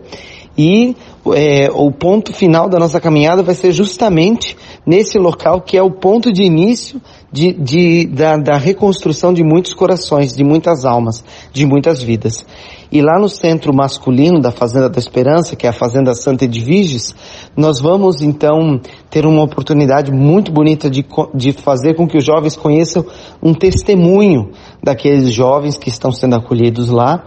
[0.57, 0.95] E
[1.33, 5.91] é, o ponto final da nossa caminhada vai ser justamente nesse local que é o
[5.91, 7.01] ponto de início
[7.31, 11.23] de, de, da, da reconstrução de muitos corações, de muitas almas,
[11.53, 12.45] de muitas vidas.
[12.91, 17.15] E lá no centro masculino da Fazenda da Esperança, que é a Fazenda Santa Edviges,
[17.55, 22.57] nós vamos então ter uma oportunidade muito bonita de, de fazer com que os jovens
[22.57, 23.05] conheçam
[23.41, 24.51] um testemunho
[24.83, 27.23] daqueles jovens que estão sendo acolhidos lá,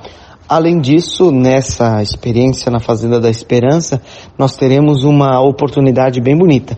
[0.47, 4.03] Além disso, nessa experiência na Fazenda da Esperança,
[4.39, 6.77] nós teremos uma oportunidade bem bonita.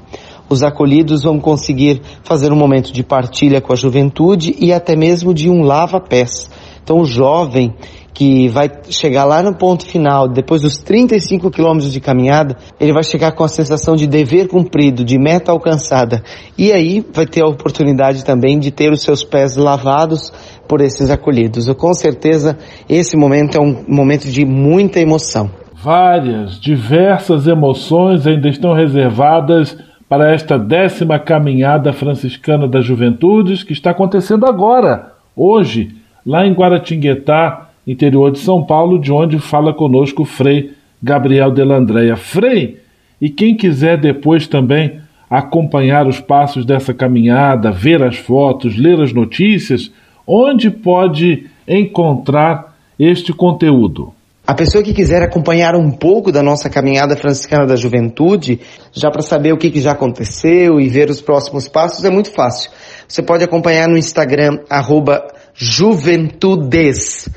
[0.49, 5.35] Os acolhidos vão conseguir fazer um momento de partilha com a juventude e até mesmo
[5.35, 6.49] de um lava-pés.
[6.81, 7.75] Então, o jovem
[8.17, 13.03] que vai chegar lá no ponto final, depois dos 35 quilômetros de caminhada, ele vai
[13.03, 16.23] chegar com a sensação de dever cumprido, de meta alcançada.
[16.57, 20.33] E aí vai ter a oportunidade também de ter os seus pés lavados
[20.67, 21.69] por esses acolhidos.
[21.75, 22.57] com certeza
[22.89, 25.51] esse momento é um momento de muita emoção.
[25.75, 29.77] Várias, diversas emoções ainda estão reservadas
[30.09, 35.91] para esta décima caminhada franciscana das juventudes que está acontecendo agora, hoje,
[36.25, 40.73] lá em Guaratinguetá, interior de São Paulo, de onde fala conosco o Frei
[41.03, 42.17] Gabriel Delandreia.
[42.17, 42.81] Frei,
[43.21, 49.13] e quem quiser depois também acompanhar os passos dessa caminhada, ver as fotos, ler as
[49.13, 49.91] notícias,
[50.27, 54.13] onde pode encontrar este conteúdo?
[54.47, 58.61] A pessoa que quiser acompanhar um pouco da nossa caminhada franciscana da juventude,
[58.93, 62.31] já para saber o que, que, já aconteceu e ver os próximos passos, é muito
[62.31, 62.71] fácil.
[63.09, 67.29] Você pode acompanhar no Instagram, arroba juventudes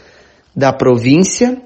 [0.55, 1.61] da província,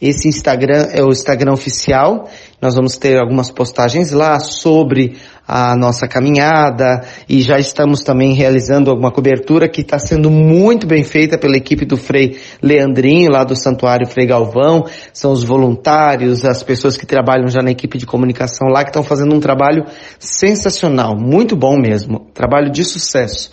[0.00, 2.26] esse Instagram é o Instagram oficial.
[2.60, 5.16] Nós vamos ter algumas postagens lá sobre
[5.46, 11.04] a nossa caminhada e já estamos também realizando alguma cobertura que está sendo muito bem
[11.04, 14.86] feita pela equipe do Frei Leandrinho, lá do Santuário Frei Galvão.
[15.12, 19.02] São os voluntários, as pessoas que trabalham já na equipe de comunicação lá, que estão
[19.02, 19.84] fazendo um trabalho
[20.18, 23.50] sensacional, muito bom mesmo, trabalho de sucesso.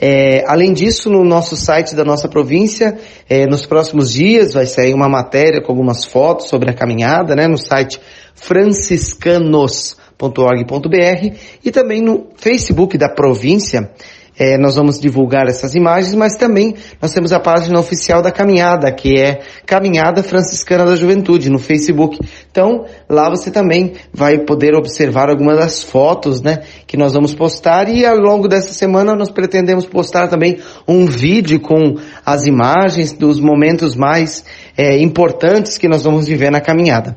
[0.00, 2.96] É, além disso, no nosso site da nossa província,
[3.28, 7.48] é, nos próximos dias vai sair uma matéria com algumas fotos sobre a caminhada, né,
[7.48, 8.00] no site
[8.36, 13.90] franciscanos.org.br e também no Facebook da província
[14.38, 18.90] é, nós vamos divulgar essas imagens, mas também nós temos a página oficial da caminhada,
[18.92, 22.18] que é Caminhada Franciscana da Juventude, no Facebook.
[22.50, 27.88] Então, lá você também vai poder observar algumas das fotos, né, que nós vamos postar
[27.88, 33.40] e ao longo dessa semana nós pretendemos postar também um vídeo com as imagens dos
[33.40, 34.44] momentos mais
[34.76, 37.16] é, importantes que nós vamos viver na caminhada.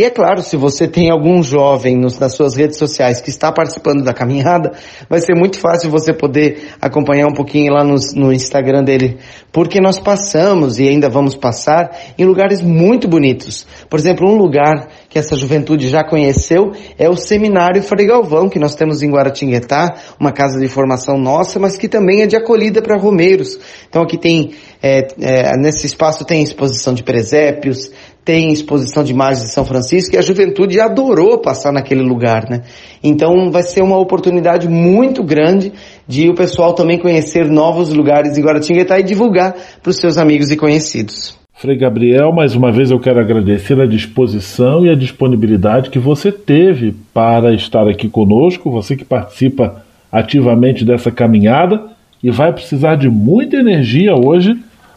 [0.00, 3.52] E é claro, se você tem algum jovem nos, nas suas redes sociais que está
[3.52, 4.72] participando da caminhada,
[5.10, 9.18] vai ser muito fácil você poder acompanhar um pouquinho lá no, no Instagram dele,
[9.52, 13.66] porque nós passamos e ainda vamos passar em lugares muito bonitos.
[13.90, 18.58] Por exemplo, um lugar que essa juventude já conheceu é o Seminário Frei Galvão, que
[18.58, 22.80] nós temos em Guaratinguetá, uma casa de formação nossa, mas que também é de acolhida
[22.80, 23.58] para romeiros.
[23.86, 27.90] Então aqui tem, é, é, nesse espaço tem exposição de presépios,
[28.24, 32.62] tem exposição de imagens de São Francisco e a juventude adorou passar naquele lugar, né?
[33.02, 35.72] Então vai ser uma oportunidade muito grande
[36.06, 40.50] de o pessoal também conhecer novos lugares em Guaratinguetá e divulgar para os seus amigos
[40.50, 41.38] e conhecidos.
[41.54, 46.32] Frei Gabriel, mais uma vez eu quero agradecer a disposição e a disponibilidade que você
[46.32, 51.90] teve para estar aqui conosco, você que participa ativamente dessa caminhada
[52.22, 54.56] e vai precisar de muita energia hoje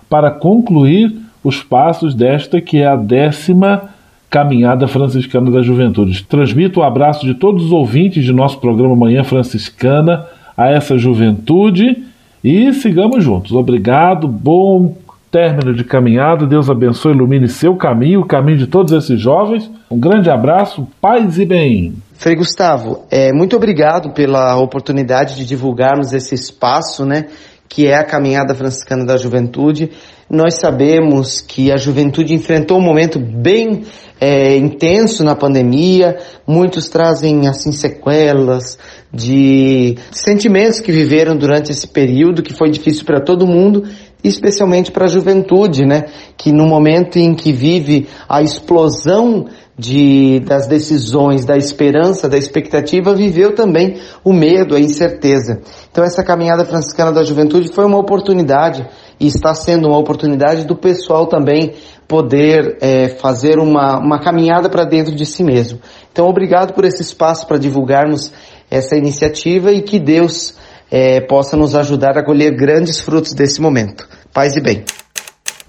[0.10, 3.90] para concluir os passos desta que é a décima
[4.30, 6.24] caminhada franciscana da juventude.
[6.24, 10.26] Transmito o abraço de todos os ouvintes de nosso programa Manhã Franciscana
[10.58, 12.04] a essa juventude
[12.44, 13.52] e sigamos juntos.
[13.52, 14.96] Obrigado, bom
[15.34, 16.46] término de caminhada.
[16.46, 19.70] Deus abençoe ilumine seu caminho, o caminho de todos esses jovens.
[19.90, 21.94] Um grande abraço, paz e bem.
[22.14, 27.26] Frei Gustavo, é, muito obrigado pela oportunidade de divulgarmos esse espaço, né?
[27.68, 29.92] Que é a caminhada franciscana da juventude.
[30.30, 33.84] Nós sabemos que a juventude enfrentou um momento bem
[34.20, 36.18] é, intenso na pandemia.
[36.46, 38.78] Muitos trazem assim sequelas
[39.12, 43.84] de sentimentos que viveram durante esse período que foi difícil para todo mundo
[44.24, 46.06] especialmente para a juventude, né?
[46.38, 49.48] Que no momento em que vive a explosão
[49.78, 55.62] de, das decisões, da esperança, da expectativa, viveu também o medo, a incerteza.
[55.92, 58.88] Então essa caminhada franciscana da juventude foi uma oportunidade
[59.20, 61.74] e está sendo uma oportunidade do pessoal também
[62.08, 65.80] poder é, fazer uma, uma caminhada para dentro de si mesmo.
[66.12, 68.32] Então obrigado por esse espaço para divulgarmos
[68.70, 70.56] essa iniciativa e que Deus
[70.92, 74.08] é, possa nos ajudar a colher grandes frutos desse momento.
[74.32, 74.84] Paz e bem.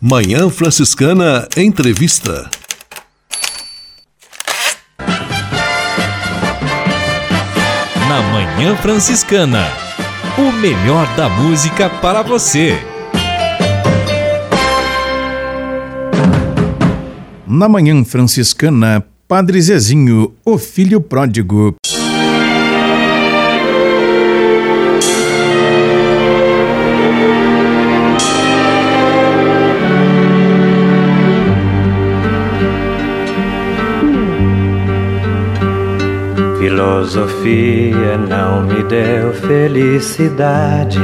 [0.01, 2.51] Manhã Franciscana Entrevista.
[8.15, 9.65] Na Manhã Franciscana,
[10.39, 12.79] o melhor da música para você.
[17.45, 21.75] Na Manhã Franciscana, Padre Zezinho, o filho pródigo.
[36.75, 40.99] Filosofia não me deu felicidade.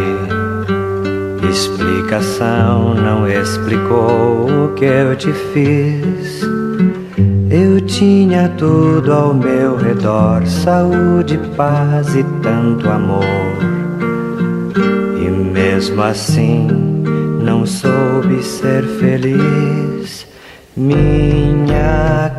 [1.49, 6.43] Explicação não explicou o que eu te fiz.
[7.49, 13.23] Eu tinha tudo ao meu redor: saúde, paz e tanto amor.
[15.25, 16.67] E mesmo assim
[17.45, 20.27] não soube ser feliz.
[20.77, 22.31] Minha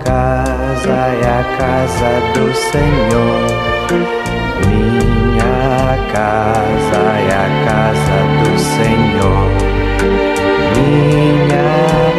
[0.81, 3.45] casa é a casa do Senhor.
[4.67, 9.47] Minha casa é a casa do Senhor.
[10.75, 11.69] Minha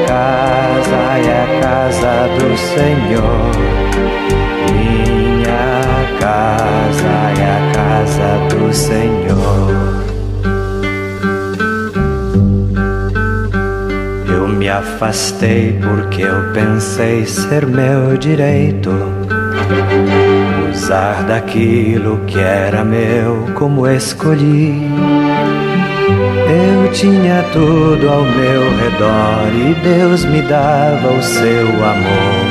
[0.07, 3.51] casa é a casa do Senhor.
[4.73, 5.65] Minha
[6.21, 10.12] casa é a casa do Senhor.
[14.73, 18.91] Afastei porque eu pensei ser meu direito
[20.73, 24.91] usar daquilo que era meu como escolhi.
[26.49, 32.47] Eu tinha tudo ao meu redor e Deus me dava o seu amor.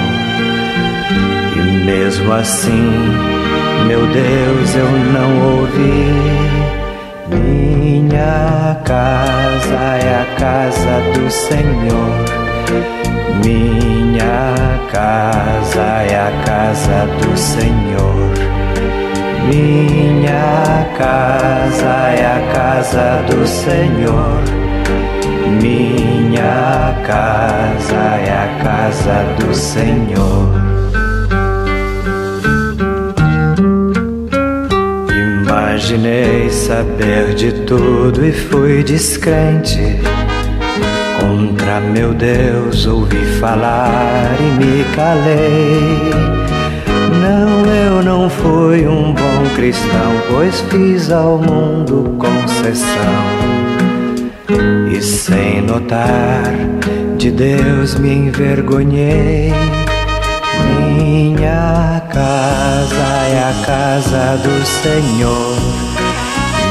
[1.56, 2.90] E mesmo assim,
[3.88, 6.61] meu Deus, eu não ouvi.
[8.12, 12.26] Minha casa é a casa do Senhor.
[13.42, 18.34] Minha casa é a casa do Senhor.
[19.48, 24.44] Minha casa é a casa do Senhor.
[25.62, 30.71] Minha casa é a casa do Senhor.
[35.52, 40.00] Imaginei saber de tudo e fui descrente.
[41.20, 46.10] Contra meu Deus ouvi falar e me calei.
[47.22, 52.86] Não, eu não fui um bom cristão, pois fiz ao mundo concessão.
[54.90, 56.46] E sem notar,
[57.18, 59.52] de Deus me envergonhei.
[60.96, 63.21] Minha casa
[63.66, 65.58] casa do Senhor.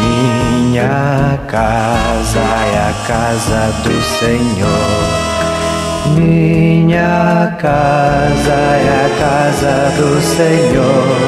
[0.00, 5.20] Minha casa é a casa do Senhor.
[6.16, 11.18] Minha casa é a casa do Senhor.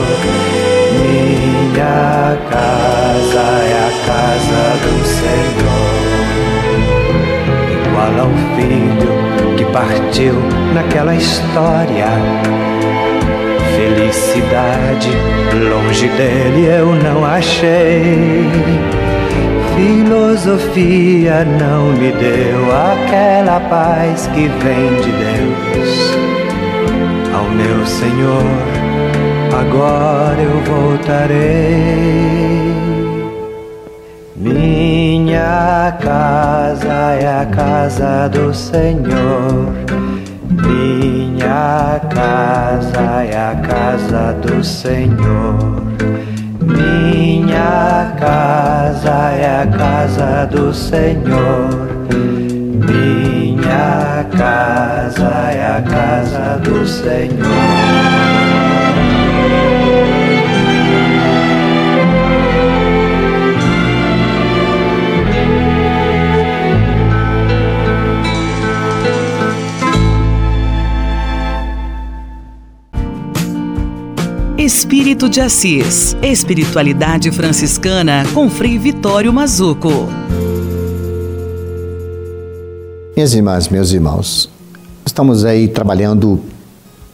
[1.02, 5.92] Minha casa é a casa do Senhor.
[7.86, 9.12] Igual ao filho
[9.56, 10.34] que partiu
[10.74, 12.10] naquela história
[13.76, 15.10] felicidade
[15.52, 18.46] longe dele eu não achei.
[19.74, 25.92] Filosofia não me deu aquela paz que vem de Deus.
[27.34, 28.44] Ao meu Senhor,
[29.58, 32.12] agora eu voltarei.
[34.36, 39.81] Minha casa é a casa do Senhor
[40.66, 45.82] minha casa é a casa do Senhor.
[46.60, 51.88] Minha casa é a casa do Senhor.
[52.86, 58.71] Minha casa é a casa do Senhor.
[74.62, 76.16] Espírito de Assis.
[76.22, 79.90] Espiritualidade franciscana com Frei Vitório Mazuco.
[83.16, 84.48] Minhas irmãs, meus irmãos,
[85.04, 86.40] estamos aí trabalhando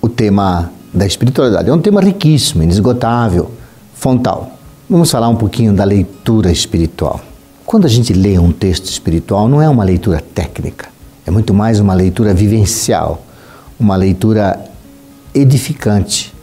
[0.03, 1.71] o tema da espiritualidade.
[1.71, 3.51] É um tema riquíssimo, inesgotável,
[3.95, 4.53] fontal.
[4.87, 7.19] Vamos falar um pouquinho da leitura espiritual.
[7.65, 10.89] Quando a gente lê um texto espiritual, não é uma leitura técnica,
[11.27, 13.25] é muito mais uma leitura vivencial,
[13.81, 14.63] uma leitura
[15.35, 16.37] edificante.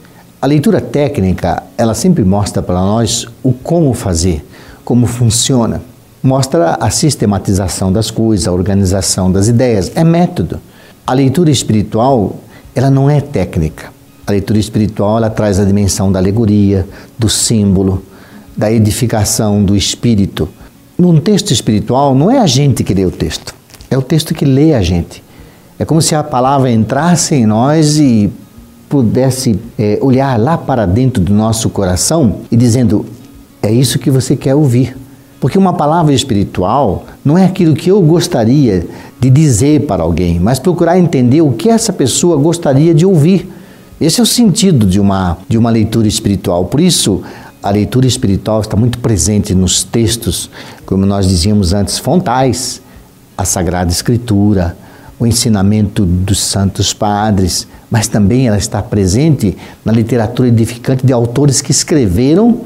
[0.46, 4.46] A leitura técnica, ela sempre mostra para nós o como fazer,
[4.84, 5.82] como funciona
[6.22, 10.60] mostra a sistematização das coisas, a organização das ideias, é método.
[11.08, 12.36] A leitura espiritual,
[12.76, 13.92] ela não é técnica.
[14.28, 16.88] A leitura espiritual, ela traz a dimensão da alegoria,
[17.18, 18.04] do símbolo,
[18.56, 20.48] da edificação do espírito.
[20.96, 23.56] Num texto espiritual, não é a gente que lê o texto,
[23.90, 25.24] é o texto que lê a gente.
[25.80, 28.32] É como se a palavra entrasse em nós e
[28.90, 33.06] pudesse é, olhar lá para dentro do nosso coração e dizendo:
[33.62, 34.96] é isso que você quer ouvir.
[35.40, 38.88] Porque uma palavra espiritual não é aquilo que eu gostaria
[39.20, 43.52] de dizer para alguém, mas procurar entender o que essa pessoa gostaria de ouvir.
[44.00, 46.66] Esse é o sentido de uma, de uma leitura espiritual.
[46.66, 47.22] Por isso,
[47.62, 50.50] a leitura espiritual está muito presente nos textos,
[50.86, 52.82] como nós dizíamos antes, fontais,
[53.38, 54.78] a Sagrada Escritura,
[55.20, 61.62] o ensinamento dos santos padres, mas também ela está presente na literatura edificante de autores
[61.62, 62.62] que escreveram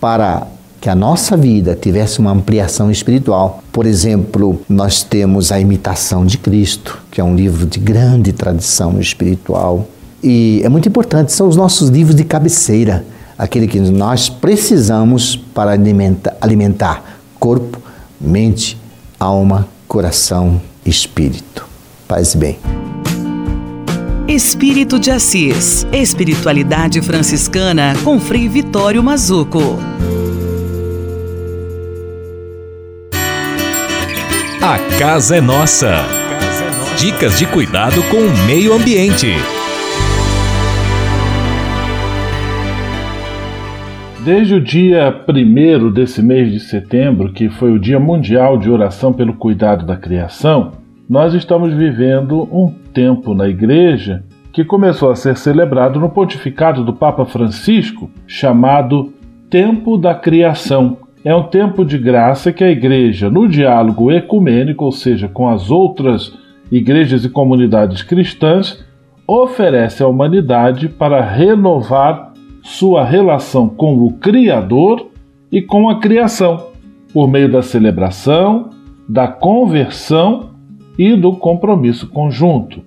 [0.00, 0.46] para
[0.84, 3.64] que a nossa vida tivesse uma ampliação espiritual.
[3.72, 9.00] Por exemplo, nós temos a Imitação de Cristo, que é um livro de grande tradição
[9.00, 9.88] espiritual.
[10.22, 13.02] E é muito importante, são os nossos livros de cabeceira,
[13.38, 17.80] aquele que nós precisamos para alimentar, alimentar corpo,
[18.20, 18.78] mente,
[19.18, 21.73] alma, coração, espírito.
[22.14, 22.58] Paz e bem.
[24.28, 29.76] Espírito de Assis, Espiritualidade Franciscana com Frei Vitório Mazuco.
[34.62, 36.04] A casa é nossa.
[36.96, 39.32] Dicas de cuidado com o meio ambiente.
[44.24, 49.12] Desde o dia 1 desse mês de setembro, que foi o Dia Mundial de Oração
[49.12, 55.36] pelo Cuidado da Criação, nós estamos vivendo um tempo na Igreja que começou a ser
[55.36, 59.12] celebrado no pontificado do Papa Francisco, chamado
[59.50, 64.92] Tempo da Criação, é um tempo de graça que a igreja, no diálogo ecumênico, ou
[64.92, 66.38] seja, com as outras
[66.70, 68.84] igrejas e comunidades cristãs,
[69.26, 75.08] oferece à humanidade para renovar sua relação com o Criador
[75.50, 76.66] e com a criação,
[77.12, 78.68] por meio da celebração,
[79.08, 80.50] da conversão
[80.98, 82.82] e do compromisso conjunto.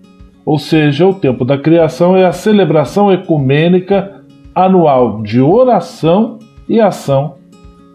[0.46, 4.24] Ou seja, o tempo da criação é a celebração ecumênica
[4.56, 7.36] anual de oração e ação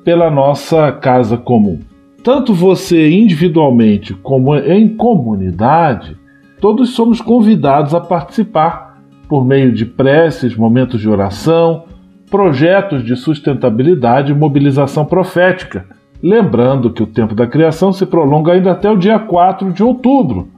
[0.05, 1.81] pela nossa casa comum.
[2.23, 6.17] Tanto você individualmente como em comunidade,
[6.61, 11.85] todos somos convidados a participar por meio de preces, momentos de oração,
[12.31, 15.87] projetos de sustentabilidade e mobilização profética.
[16.23, 20.49] Lembrando que o tempo da criação se prolonga ainda até o dia 4 de outubro,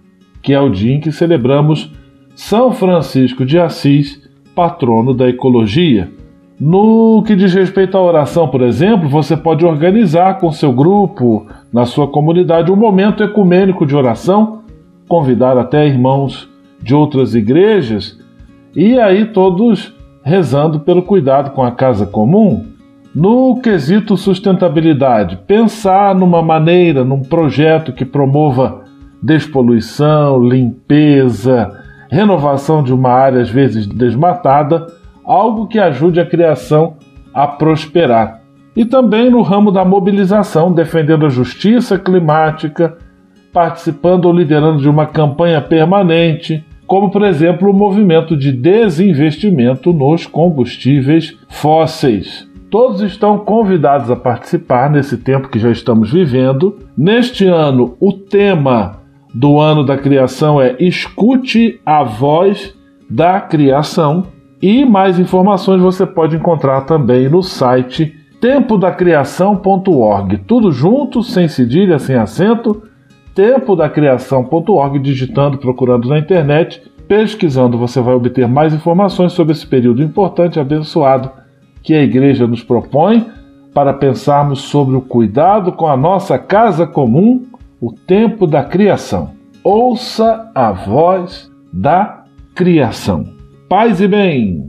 [0.42, 1.90] que é o dia em que celebramos
[2.34, 4.20] São Francisco de Assis,
[4.54, 6.10] patrono da ecologia.
[6.60, 11.86] No que diz respeito à oração, por exemplo, você pode organizar com seu grupo, na
[11.86, 14.60] sua comunidade, um momento ecumênico de oração,
[15.08, 16.48] convidar até irmãos
[16.80, 18.20] de outras igrejas
[18.76, 22.73] e aí todos rezando pelo cuidado com a casa comum.
[23.14, 28.82] No quesito sustentabilidade, pensar numa maneira, num projeto que promova
[29.22, 31.70] despoluição, limpeza,
[32.10, 34.88] renovação de uma área às vezes desmatada
[35.24, 36.96] algo que ajude a criação
[37.32, 38.40] a prosperar.
[38.74, 42.98] E também no ramo da mobilização, defendendo a justiça climática,
[43.52, 50.26] participando ou liderando de uma campanha permanente, como por exemplo o movimento de desinvestimento nos
[50.26, 52.52] combustíveis fósseis.
[52.74, 56.76] Todos estão convidados a participar nesse tempo que já estamos vivendo.
[56.98, 58.96] Neste ano, o tema
[59.32, 62.74] do ano da criação é Escute a voz
[63.08, 64.26] da criação.
[64.60, 70.38] E mais informações você pode encontrar também no site tempodacriação.org.
[70.38, 72.82] Tudo junto, sem cedilha, sem acento.
[73.36, 80.56] tempodacriação.org, digitando, procurando na internet, pesquisando, você vai obter mais informações sobre esse período importante
[80.56, 81.43] e abençoado
[81.84, 83.30] que a igreja nos propõe
[83.74, 87.44] para pensarmos sobre o cuidado com a nossa casa comum,
[87.80, 89.32] o tempo da criação.
[89.62, 92.24] Ouça a voz da
[92.54, 93.26] criação.
[93.68, 94.66] Paz e bem.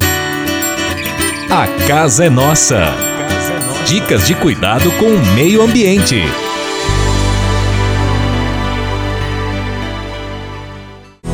[1.50, 2.82] A casa é nossa.
[3.88, 6.24] Dicas de cuidado com o meio ambiente.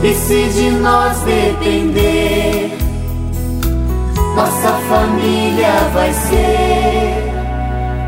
[0.04, 2.72] E se de nós depender,
[4.36, 7.32] nossa família vai ser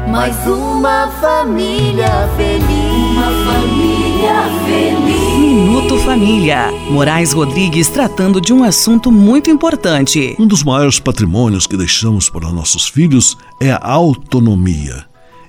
[0.09, 2.67] mais uma família feliz.
[3.11, 5.37] Uma família feliz.
[5.39, 6.71] Minuto Família.
[6.89, 10.35] Moraes Rodrigues tratando de um assunto muito importante.
[10.39, 15.05] Um dos maiores patrimônios que deixamos para nossos filhos é a autonomia.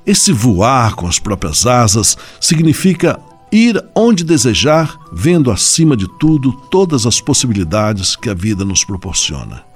[0.06, 3.20] Esse voar com as próprias asas significa
[3.52, 9.73] ir onde desejar, vendo acima de tudo todas as possibilidades que a vida nos proporciona.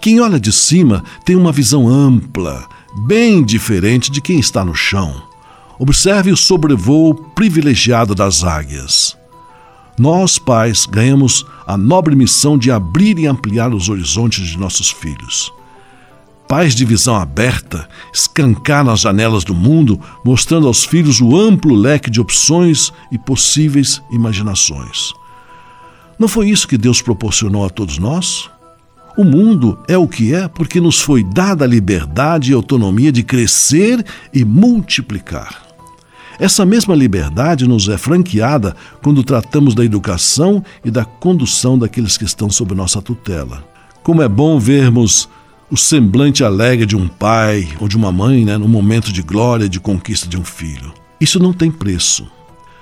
[0.00, 2.66] Quem olha de cima tem uma visão ampla,
[3.06, 5.22] bem diferente de quem está no chão.
[5.78, 9.14] Observe o sobrevoo privilegiado das águias.
[9.98, 15.52] Nós, pais, ganhamos a nobre missão de abrir e ampliar os horizontes de nossos filhos.
[16.48, 22.08] Pais de visão aberta escancaram as janelas do mundo, mostrando aos filhos o amplo leque
[22.08, 25.12] de opções e possíveis imaginações.
[26.18, 28.50] Não foi isso que Deus proporcionou a todos nós?
[29.20, 33.22] O mundo é o que é porque nos foi dada a liberdade e autonomia de
[33.22, 34.02] crescer
[34.32, 35.60] e multiplicar.
[36.38, 42.24] Essa mesma liberdade nos é franqueada quando tratamos da educação e da condução daqueles que
[42.24, 43.62] estão sob nossa tutela.
[44.02, 45.28] Como é bom vermos
[45.70, 49.66] o semblante alegre de um pai ou de uma mãe né, no momento de glória
[49.66, 50.94] e de conquista de um filho.
[51.20, 52.26] Isso não tem preço.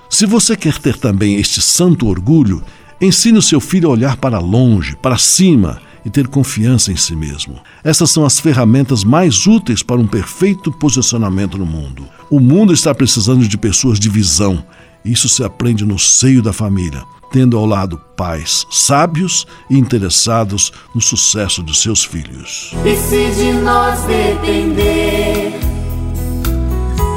[0.09, 2.63] Se você quer ter também este santo orgulho,
[3.01, 7.15] ensine o seu filho a olhar para longe, para cima e ter confiança em si
[7.15, 7.61] mesmo.
[7.85, 12.09] Essas são as ferramentas mais úteis para um perfeito posicionamento no mundo.
[12.31, 14.65] O mundo está precisando de pessoas de visão.
[15.05, 21.01] Isso se aprende no seio da família, tendo ao lado pais sábios e interessados no
[21.01, 22.73] sucesso de seus filhos.
[22.87, 25.61] E se de nós depender,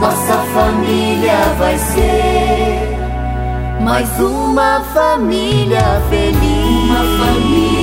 [0.01, 2.91] nossa família vai ser
[3.81, 6.89] mais uma família feliz.
[6.89, 7.80] Uma família.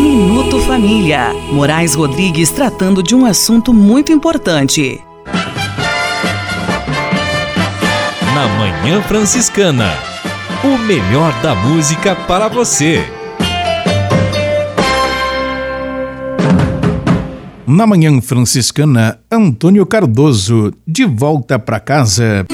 [0.00, 1.32] Minuto Família.
[1.52, 5.00] Moraes Rodrigues tratando de um assunto muito importante.
[8.34, 9.92] Na Manhã Franciscana.
[10.64, 13.04] O melhor da música para você.
[17.66, 22.44] Na Manhã Franciscana, Antônio Cardoso, de volta para casa.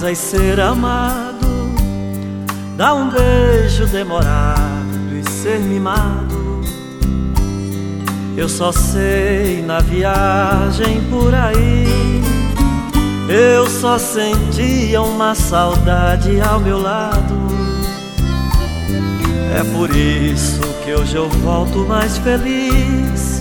[0.00, 1.46] Casa e ser amado,
[2.74, 6.62] dar um beijo demorado e ser mimado.
[8.34, 12.22] Eu só sei na viagem por aí,
[13.28, 17.34] eu só sentia uma saudade ao meu lado.
[19.54, 23.38] É por isso que hoje eu volto mais feliz.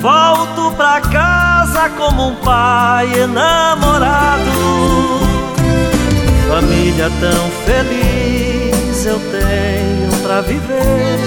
[0.00, 5.33] Volto pra casa como um pai enamorado.
[6.48, 11.18] Família tão feliz eu tenho pra viver.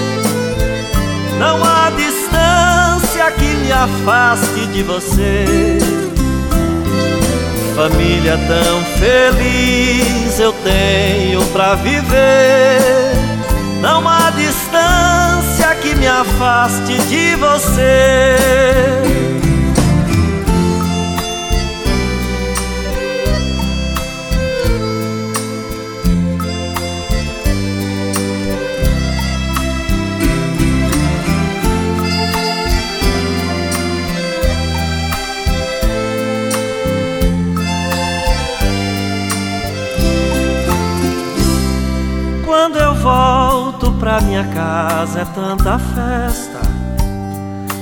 [1.37, 5.77] Não há distância que me afaste de você.
[7.75, 12.79] Família tão feliz eu tenho pra viver.
[13.81, 18.35] Não há distância que me afaste de você.
[43.99, 46.61] Pra minha casa é tanta festa.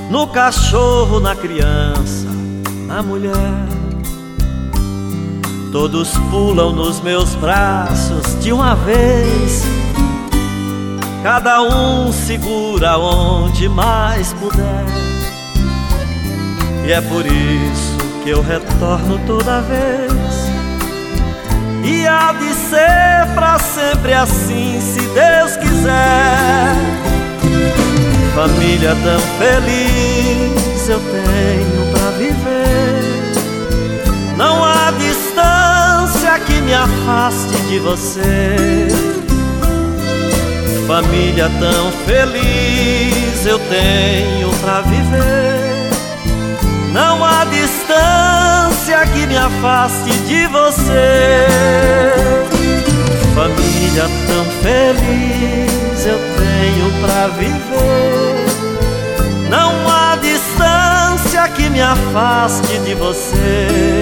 [0.09, 2.27] No cachorro, na criança,
[2.87, 3.65] na mulher.
[5.71, 9.63] Todos pulam nos meus braços de uma vez.
[11.23, 14.85] Cada um segura onde mais puder.
[16.85, 20.11] E é por isso que eu retorno toda vez.
[21.83, 25.64] E há de ser pra sempre assim, se Deus quiser.
[28.33, 33.35] Família tão feliz eu tenho pra viver.
[34.37, 38.87] Não há distância que me afaste de você.
[40.87, 45.89] Família tão feliz eu tenho pra viver.
[46.91, 51.45] Não há distância que me afaste de você.
[53.35, 58.45] Família tão feliz eu tenho pra viver.
[59.49, 64.01] Não há distância que me afaste de você.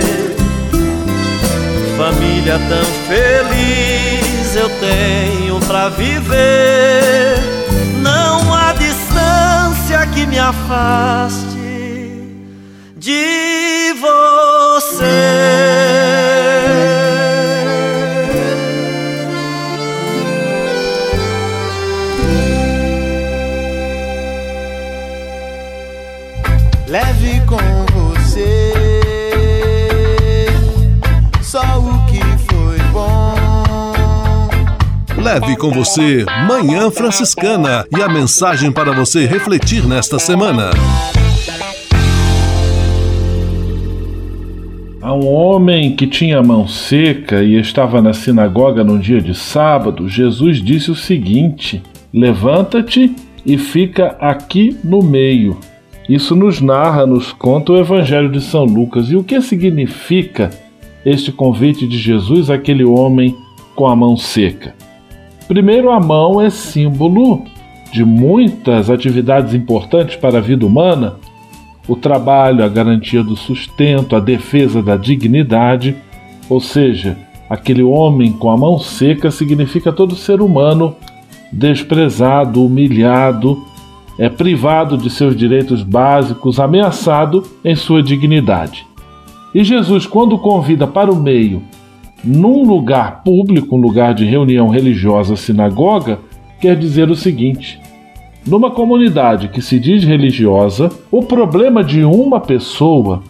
[1.98, 7.36] Família tão feliz eu tenho pra viver.
[8.04, 11.58] Não há distância que me afaste
[12.96, 15.93] de você.
[35.34, 40.70] Leve com você Manhã Franciscana e a mensagem para você refletir nesta semana.
[45.02, 49.34] Há um homem que tinha a mão seca e estava na sinagoga num dia de
[49.34, 50.08] sábado.
[50.08, 51.82] Jesus disse o seguinte:
[52.14, 55.58] Levanta-te e fica aqui no meio.
[56.08, 59.10] Isso nos narra, nos conta o Evangelho de São Lucas.
[59.10, 60.52] E o que significa
[61.04, 63.36] este convite de Jesus àquele homem
[63.76, 64.83] com a mão seca?
[65.48, 67.44] Primeiro, a mão é símbolo
[67.91, 71.16] de muitas atividades importantes para a vida humana:
[71.88, 75.96] o trabalho, a garantia do sustento, a defesa da dignidade.
[76.50, 77.18] Ou seja,
[77.50, 80.96] aquele homem com a mão seca significa todo ser humano
[81.52, 83.64] desprezado, humilhado
[84.18, 88.86] é privado de seus direitos básicos, ameaçado em sua dignidade.
[89.54, 91.64] E Jesus, quando convida para o meio,
[92.24, 96.19] num lugar público, um lugar de reunião religiosa, sinagoga,
[96.59, 97.80] quer dizer o seguinte:
[98.45, 103.21] numa comunidade que se diz religiosa, o problema de uma pessoa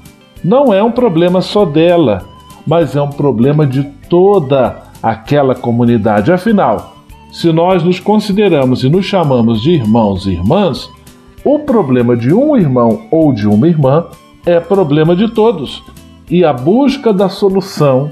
[0.44, 2.26] não é um problema só dela,
[2.66, 6.32] mas é um problema de toda aquela comunidade.
[6.32, 6.96] Afinal,
[7.32, 10.90] se nós nos consideramos e nos chamamos de irmãos e irmãs,
[11.44, 14.06] o problema de um irmão ou de uma irmã
[14.46, 15.84] é problema de todos.
[16.30, 18.10] E a busca da solução,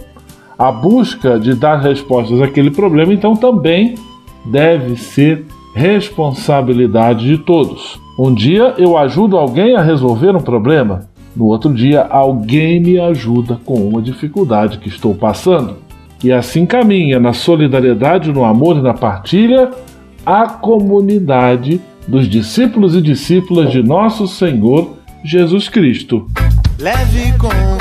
[0.61, 3.95] a busca de dar respostas àquele problema, então também
[4.45, 5.43] deve ser
[5.73, 7.99] responsabilidade de todos.
[8.19, 13.59] Um dia eu ajudo alguém a resolver um problema, no outro dia alguém me ajuda
[13.65, 15.77] com uma dificuldade que estou passando.
[16.23, 19.71] E assim caminha na solidariedade, no amor e na partilha
[20.23, 26.27] a comunidade dos discípulos e discípulas de nosso Senhor Jesus Cristo.
[26.77, 27.80] Leve com